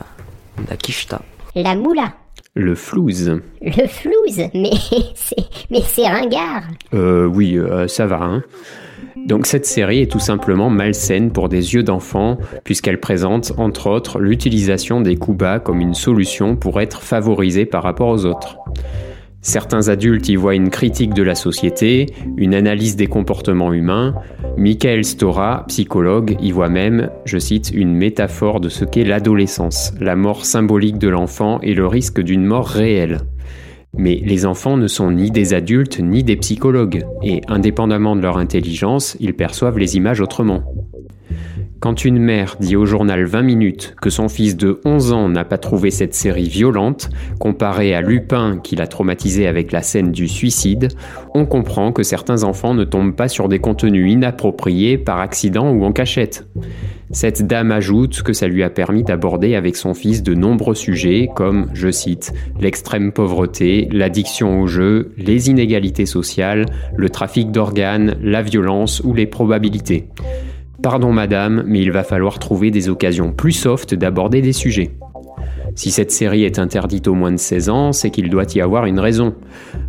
la 0.70 0.78
quicheta. 0.78 1.22
La 1.56 1.76
moula. 1.76 2.14
Le 2.54 2.74
flouze. 2.74 3.42
Le 3.62 3.88
flouze. 3.88 4.50
Mais 4.54 4.72
c'est, 5.16 5.46
mais 5.70 5.82
c'est 5.82 6.08
ringard. 6.08 6.64
Euh, 6.94 7.26
oui, 7.26 7.58
euh, 7.58 7.88
ça 7.88 8.06
va, 8.06 8.22
hein. 8.22 8.44
Donc 9.26 9.48
cette 9.48 9.66
série 9.66 10.02
est 10.02 10.12
tout 10.12 10.20
simplement 10.20 10.70
malsaine 10.70 11.32
pour 11.32 11.50
des 11.50 11.74
yeux 11.74 11.84
d'enfant, 11.84 12.38
puisqu'elle 12.64 13.00
présente, 13.00 13.54
entre 13.58 13.90
autres, 13.90 14.20
l'utilisation 14.20 15.02
des 15.02 15.16
coups 15.16 15.38
bas 15.38 15.60
comme 15.60 15.82
une 15.82 15.96
solution 15.96 16.56
pour 16.56 16.80
être 16.80 17.02
favorisé 17.02 17.66
par 17.66 17.84
rapport 17.84 18.10
aux 18.10 18.26
autres. 18.26 18.58
Certains 19.42 19.90
adultes 19.90 20.28
y 20.28 20.36
voient 20.36 20.56
une 20.56 20.72
critique 20.72 21.14
de 21.14 21.22
la 21.22 21.36
société, 21.36 22.08
une 22.36 22.56
analyse 22.56 22.96
des 22.96 23.06
comportements 23.06 23.74
humains. 23.74 24.16
Michael 24.58 25.06
Stora, 25.06 25.66
psychologue, 25.68 26.36
y 26.42 26.52
voit 26.52 26.70
même, 26.70 27.12
je 27.26 27.38
cite, 27.38 27.70
une 27.72 27.94
métaphore 27.94 28.60
de 28.60 28.70
ce 28.70 28.86
qu'est 28.86 29.04
l'adolescence, 29.04 29.94
la 30.00 30.16
mort 30.16 30.46
symbolique 30.46 30.98
de 30.98 31.10
l'enfant 31.10 31.60
et 31.62 31.76
le 31.76 31.86
risque 31.86 32.22
d'une 32.22 32.44
mort 32.44 32.68
réelle. 32.68 33.20
Mais 33.98 34.22
les 34.24 34.46
enfants 34.46 34.78
ne 34.78 34.88
sont 34.88 35.12
ni 35.12 35.32
des 35.32 35.54
adultes 35.54 36.00
ni 36.00 36.24
des 36.24 36.36
psychologues, 36.36 37.06
et 37.24 37.42
indépendamment 37.48 38.16
de 38.16 38.22
leur 38.22 38.38
intelligence, 38.38 39.16
ils 39.20 39.34
perçoivent 39.34 39.78
les 39.78 39.96
images 39.98 40.22
autrement. 40.22 40.64
Quand 41.86 42.04
une 42.04 42.18
mère 42.18 42.56
dit 42.60 42.76
au 42.76 42.88
journal 42.88 43.26
20 43.26 43.44
minutes 43.44 43.96
que 44.02 44.10
son 44.10 44.28
fils 44.28 44.58
de 44.58 44.82
11 44.86 45.14
ans 45.14 45.30
n'a 45.30 45.46
pas 45.46 45.60
trouvé 45.60 45.92
cette 45.92 46.16
série 46.16 46.50
violente, 46.50 47.12
comparée 47.40 47.94
à 47.94 48.02
Lupin 48.02 48.58
qui 48.58 48.76
l'a 48.76 48.88
traumatisé 48.88 49.46
avec 49.46 49.72
la 49.72 49.84
scène 49.84 50.12
du 50.12 50.28
suicide, 50.28 50.88
on 51.36 51.46
comprend 51.46 51.92
que 51.92 52.02
certains 52.02 52.44
enfants 52.44 52.74
ne 52.74 52.86
tombent 52.86 53.16
pas 53.16 53.28
sur 53.28 53.50
des 53.50 53.60
contenus 53.60 54.12
inappropriés 54.12 54.98
par 54.98 55.20
accident 55.20 55.72
ou 55.72 55.86
en 55.86 55.92
cachette. 55.92 56.48
Cette 57.12 57.46
dame 57.46 57.72
ajoute 57.72 58.24
que 58.24 58.34
ça 58.34 58.48
lui 58.48 58.64
a 58.64 58.72
permis 58.72 59.04
d'aborder 59.04 59.54
avec 59.54 59.76
son 59.76 59.94
fils 59.94 60.24
de 60.24 60.34
nombreux 60.34 60.74
sujets 60.74 61.30
comme, 61.36 61.68
je 61.76 61.92
cite, 61.92 62.34
l'extrême 62.60 63.12
pauvreté, 63.12 63.88
l'addiction 63.92 64.60
au 64.60 64.66
jeu, 64.66 65.12
les 65.18 65.52
inégalités 65.52 66.08
sociales, 66.08 66.66
le 66.98 67.12
trafic 67.12 67.52
d'organes, 67.52 68.16
la 68.24 68.42
violence 68.42 69.04
ou 69.04 69.14
les 69.14 69.28
probabilités. 69.28 70.08
Pardon 70.82 71.12
madame, 71.12 71.64
mais 71.66 71.82
il 71.82 71.92
va 71.92 72.04
falloir 72.04 72.40
trouver 72.40 72.72
des 72.72 72.90
occasions 72.90 73.32
plus 73.32 73.54
soft 73.54 73.96
d'aborder 73.96 74.42
des 74.42 74.54
sujets. 74.54 74.92
Si 75.76 75.92
cette 75.92 76.12
série 76.12 76.44
est 76.44 76.60
interdite 76.60 77.08
aux 77.08 77.16
moins 77.16 77.32
de 77.32 77.38
16 77.38 77.70
ans, 77.70 77.92
c'est 77.92 78.10
qu'il 78.10 78.30
doit 78.30 78.46
y 78.56 78.62
avoir 78.62 78.86
une 78.86 79.00
raison. 79.00 79.36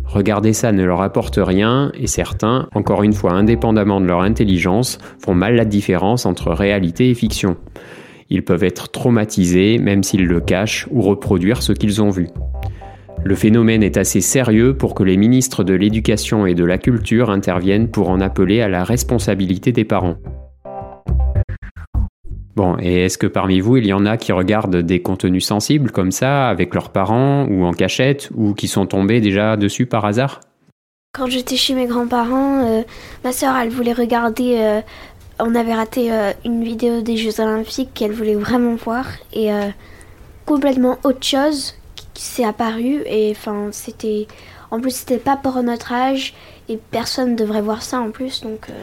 Regarder 0.05 0.51
ça 0.51 0.71
ne 0.71 0.83
leur 0.83 1.01
apporte 1.01 1.39
rien, 1.41 1.91
et 1.97 2.07
certains, 2.07 2.67
encore 2.75 3.03
une 3.03 3.13
fois 3.13 3.31
indépendamment 3.31 4.01
de 4.01 4.05
leur 4.05 4.21
intelligence, 4.21 4.97
font 5.19 5.33
mal 5.33 5.55
la 5.55 5.65
différence 5.65 6.25
entre 6.25 6.51
réalité 6.51 7.09
et 7.09 7.13
fiction. 7.13 7.55
Ils 8.29 8.43
peuvent 8.43 8.63
être 8.63 8.89
traumatisés, 8.89 9.77
même 9.77 10.03
s'ils 10.03 10.25
le 10.25 10.41
cachent, 10.41 10.87
ou 10.91 11.01
reproduire 11.01 11.61
ce 11.61 11.71
qu'ils 11.71 12.01
ont 12.01 12.09
vu. 12.09 12.27
Le 13.23 13.35
phénomène 13.35 13.83
est 13.83 13.97
assez 13.97 14.21
sérieux 14.21 14.75
pour 14.75 14.93
que 14.93 15.03
les 15.03 15.17
ministres 15.17 15.63
de 15.63 15.73
l'Éducation 15.73 16.45
et 16.45 16.53
de 16.53 16.65
la 16.65 16.77
Culture 16.77 17.29
interviennent 17.29 17.89
pour 17.89 18.09
en 18.09 18.19
appeler 18.19 18.61
à 18.61 18.67
la 18.67 18.83
responsabilité 18.83 19.71
des 19.71 19.85
parents. 19.85 20.17
Bon, 22.57 22.75
et 22.79 23.05
est-ce 23.05 23.19
que 23.19 23.27
parmi 23.27 23.59
vous, 23.59 23.77
il 23.77 23.85
y 23.85 23.93
en 23.93 24.07
a 24.07 24.17
qui 24.17 24.31
regardent 24.31 24.77
des 24.77 24.99
contenus 24.99 25.45
sensibles 25.45 25.91
comme 25.91 26.11
ça, 26.11 26.49
avec 26.49 26.73
leurs 26.73 26.89
parents, 26.89 27.45
ou 27.45 27.65
en 27.65 27.71
cachette, 27.71 28.31
ou 28.33 28.55
qui 28.55 28.67
sont 28.67 28.87
tombés 28.87 29.21
déjà 29.21 29.55
dessus 29.57 29.85
par 29.85 30.05
hasard? 30.05 30.39
Quand 31.13 31.27
j'étais 31.27 31.55
chez 31.55 31.75
mes 31.75 31.85
grands-parents, 31.85 32.65
euh, 32.65 32.81
ma 33.23 33.31
soeur, 33.31 33.55
elle 33.55 33.69
voulait 33.69 33.93
regarder. 33.93 34.55
euh, 34.57 34.81
on 35.37 35.53
avait 35.53 35.75
raté 35.75 36.11
euh, 36.11 36.33
une 36.45 36.63
vidéo 36.63 37.01
des 37.01 37.15
Jeux 37.15 37.39
Olympiques 37.39 37.91
qu'elle 37.93 38.11
voulait 38.11 38.33
vraiment 38.33 38.73
voir. 38.73 39.05
Et 39.33 39.49
complètement 40.47 40.97
autre 41.03 41.23
chose 41.23 41.75
qui 42.15 42.23
s'est 42.23 42.43
apparu. 42.43 43.03
Et 43.05 43.35
enfin, 43.37 43.67
c'était. 43.71 44.25
En 44.71 44.79
plus, 44.79 44.95
c'était 44.95 45.19
pas 45.19 45.37
pour 45.37 45.61
notre 45.61 45.93
âge. 45.93 46.33
Et 46.69 46.77
personne 46.91 47.31
ne 47.31 47.35
devrait 47.35 47.61
voir 47.61 47.81
ça 47.81 47.99
en 47.99 48.11
plus. 48.11 48.41
Donc. 48.41 48.69
euh, 48.69 48.73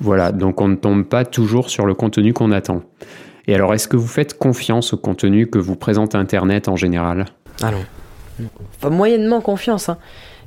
Voilà, 0.00 0.32
donc 0.32 0.60
on 0.60 0.68
ne 0.68 0.76
tombe 0.76 1.04
pas 1.04 1.24
toujours 1.24 1.70
sur 1.70 1.86
le 1.86 1.94
contenu 1.94 2.32
qu'on 2.32 2.52
attend. 2.52 2.82
Et 3.48 3.54
alors, 3.54 3.74
est-ce 3.74 3.88
que 3.88 3.96
vous 3.96 4.06
faites 4.06 4.38
confiance 4.38 4.92
au 4.92 4.96
contenu 4.96 5.48
que 5.48 5.58
vous 5.58 5.74
présente 5.74 6.14
Internet 6.14 6.68
en 6.68 6.76
général? 6.76 7.24
Ah 7.60 7.72
non. 7.72 7.84
Non. 8.38 8.48
Enfin, 8.76 8.90
moyennement 8.90 9.40
confiance. 9.40 9.88
Hein. 9.88 9.98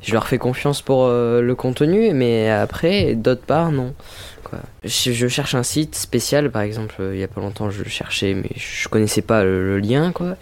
Je 0.01 0.13
leur 0.13 0.27
fais 0.27 0.37
confiance 0.37 0.81
pour 0.81 1.05
euh, 1.05 1.41
le 1.41 1.55
contenu, 1.55 2.13
mais 2.13 2.49
après, 2.49 3.15
d'autre 3.15 3.41
part, 3.41 3.71
non. 3.71 3.93
Quoi. 4.43 4.59
Je, 4.83 5.11
je 5.11 5.27
cherche 5.27 5.55
un 5.55 5.63
site 5.63 5.95
spécial, 5.95 6.49
par 6.51 6.61
exemple, 6.61 6.95
euh, 6.99 7.15
il 7.15 7.19
y 7.19 7.23
a 7.23 7.27
pas 7.27 7.41
longtemps, 7.41 7.69
je 7.69 7.83
le 7.83 7.89
cherchais, 7.89 8.33
mais 8.35 8.51
je 8.55 8.87
connaissais 8.87 9.21
pas 9.23 9.43
le, 9.43 9.65
le 9.65 9.79
lien, 9.79 10.11
quoi. 10.13 10.35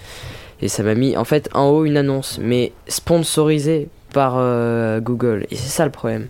Et 0.61 0.67
ça 0.67 0.83
m'a 0.83 0.93
mis, 0.95 1.17
en 1.17 1.23
fait, 1.23 1.49
en 1.53 1.69
haut 1.69 1.85
une 1.85 1.97
annonce, 1.97 2.39
mais 2.41 2.71
sponsorisée 2.87 3.87
par 4.13 4.35
euh, 4.37 4.99
Google. 4.99 5.47
Et 5.49 5.55
c'est 5.55 5.69
ça 5.69 5.85
le 5.85 5.91
problème. 5.91 6.27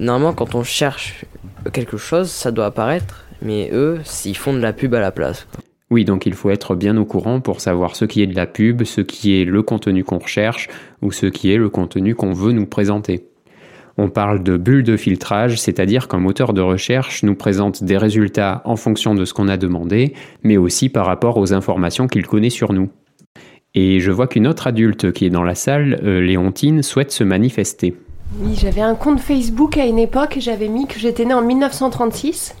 Normalement, 0.00 0.32
quand 0.32 0.54
on 0.54 0.62
cherche 0.62 1.26
quelque 1.74 1.98
chose, 1.98 2.30
ça 2.30 2.52
doit 2.52 2.64
apparaître, 2.64 3.26
mais 3.42 3.68
eux, 3.70 3.98
ils 4.24 4.36
font 4.36 4.54
de 4.54 4.58
la 4.58 4.72
pub 4.72 4.94
à 4.94 5.00
la 5.00 5.12
place. 5.12 5.46
Oui, 5.90 6.06
donc 6.06 6.24
il 6.24 6.32
faut 6.32 6.48
être 6.48 6.74
bien 6.74 6.96
au 6.96 7.04
courant 7.04 7.40
pour 7.40 7.60
savoir 7.60 7.94
ce 7.94 8.06
qui 8.06 8.22
est 8.22 8.26
de 8.26 8.34
la 8.34 8.46
pub, 8.46 8.84
ce 8.84 9.02
qui 9.02 9.38
est 9.38 9.44
le 9.44 9.62
contenu 9.62 10.02
qu'on 10.02 10.18
recherche 10.18 10.68
ou 11.02 11.12
ce 11.12 11.26
qui 11.26 11.52
est 11.52 11.58
le 11.58 11.68
contenu 11.68 12.14
qu'on 12.14 12.32
veut 12.32 12.52
nous 12.52 12.64
présenter. 12.64 13.26
On 13.98 14.08
parle 14.08 14.42
de 14.42 14.56
bulle 14.56 14.84
de 14.84 14.96
filtrage, 14.96 15.60
c'est-à-dire 15.60 16.08
qu'un 16.08 16.18
moteur 16.18 16.54
de 16.54 16.62
recherche 16.62 17.22
nous 17.22 17.34
présente 17.34 17.84
des 17.84 17.98
résultats 17.98 18.62
en 18.64 18.76
fonction 18.76 19.14
de 19.14 19.26
ce 19.26 19.34
qu'on 19.34 19.48
a 19.48 19.58
demandé, 19.58 20.14
mais 20.42 20.56
aussi 20.56 20.88
par 20.88 21.04
rapport 21.04 21.36
aux 21.36 21.52
informations 21.52 22.06
qu'il 22.06 22.26
connaît 22.26 22.48
sur 22.48 22.72
nous. 22.72 22.88
Et 23.74 24.00
je 24.00 24.10
vois 24.10 24.28
qu'une 24.28 24.46
autre 24.46 24.66
adulte 24.66 25.12
qui 25.12 25.26
est 25.26 25.30
dans 25.30 25.44
la 25.44 25.54
salle, 25.54 26.00
euh, 26.04 26.22
Léontine, 26.22 26.82
souhaite 26.82 27.12
se 27.12 27.22
manifester. 27.22 27.94
Oui, 28.38 28.56
j'avais 28.60 28.80
un 28.80 28.94
compte 28.94 29.20
Facebook 29.20 29.76
à 29.76 29.84
une 29.84 29.98
époque, 29.98 30.36
j'avais 30.40 30.68
mis 30.68 30.86
que 30.86 30.98
j'étais 30.98 31.24
née 31.24 31.34
en 31.34 31.42
1936. 31.42 32.54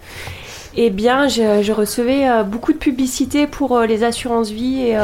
Eh 0.76 0.90
bien, 0.90 1.26
je, 1.28 1.72
recevais 1.72 2.28
euh, 2.28 2.42
beaucoup 2.44 2.72
de 2.72 2.78
publicité 2.78 3.46
pour 3.46 3.76
euh, 3.76 3.86
les 3.86 4.04
assurances 4.04 4.50
vie 4.50 4.82
et, 4.82 4.96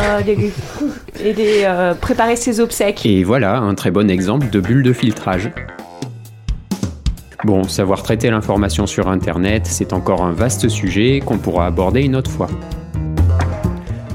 et 1.25 1.67
euh, 1.67 1.95
préparer 1.95 2.37
ses 2.37 2.61
obsèques. 2.61 3.05
Et 3.05 3.25
voilà 3.25 3.59
un 3.59 3.75
très 3.75 3.91
bon 3.91 4.09
exemple 4.09 4.49
de 4.51 4.61
bulle 4.61 4.83
de 4.83 4.93
filtrage. 4.93 5.51
Bon, 7.45 7.65
savoir 7.65 8.03
traiter 8.03 8.31
l'information 8.31 8.87
sur 8.87 9.09
Internet, 9.09 9.67
c'est 9.67 9.93
encore 9.93 10.23
un 10.23 10.33
vaste 10.33 10.69
sujet 10.69 11.21
qu'on 11.25 11.39
pourra 11.39 11.67
aborder 11.67 12.03
une 12.03 12.17
autre 12.17 12.31
fois. 12.31 12.49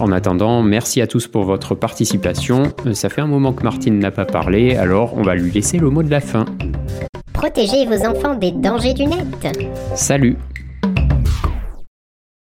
En 0.01 0.11
attendant, 0.11 0.63
merci 0.63 0.99
à 0.99 1.05
tous 1.05 1.27
pour 1.27 1.43
votre 1.43 1.75
participation. 1.75 2.73
Euh, 2.87 2.93
Ça 2.93 3.07
fait 3.09 3.21
un 3.21 3.27
moment 3.27 3.53
que 3.53 3.61
Martine 3.63 3.99
n'a 3.99 4.09
pas 4.09 4.25
parlé, 4.25 4.75
alors 4.75 5.15
on 5.15 5.21
va 5.21 5.35
lui 5.35 5.51
laisser 5.51 5.77
le 5.77 5.91
mot 5.91 6.01
de 6.01 6.09
la 6.09 6.21
fin. 6.21 6.45
protéger 7.33 7.85
vos 7.85 8.03
enfants 8.05 8.33
des 8.35 8.51
dangers 8.51 8.93
du 8.95 9.05
net. 9.05 9.25
Salut 9.95 10.37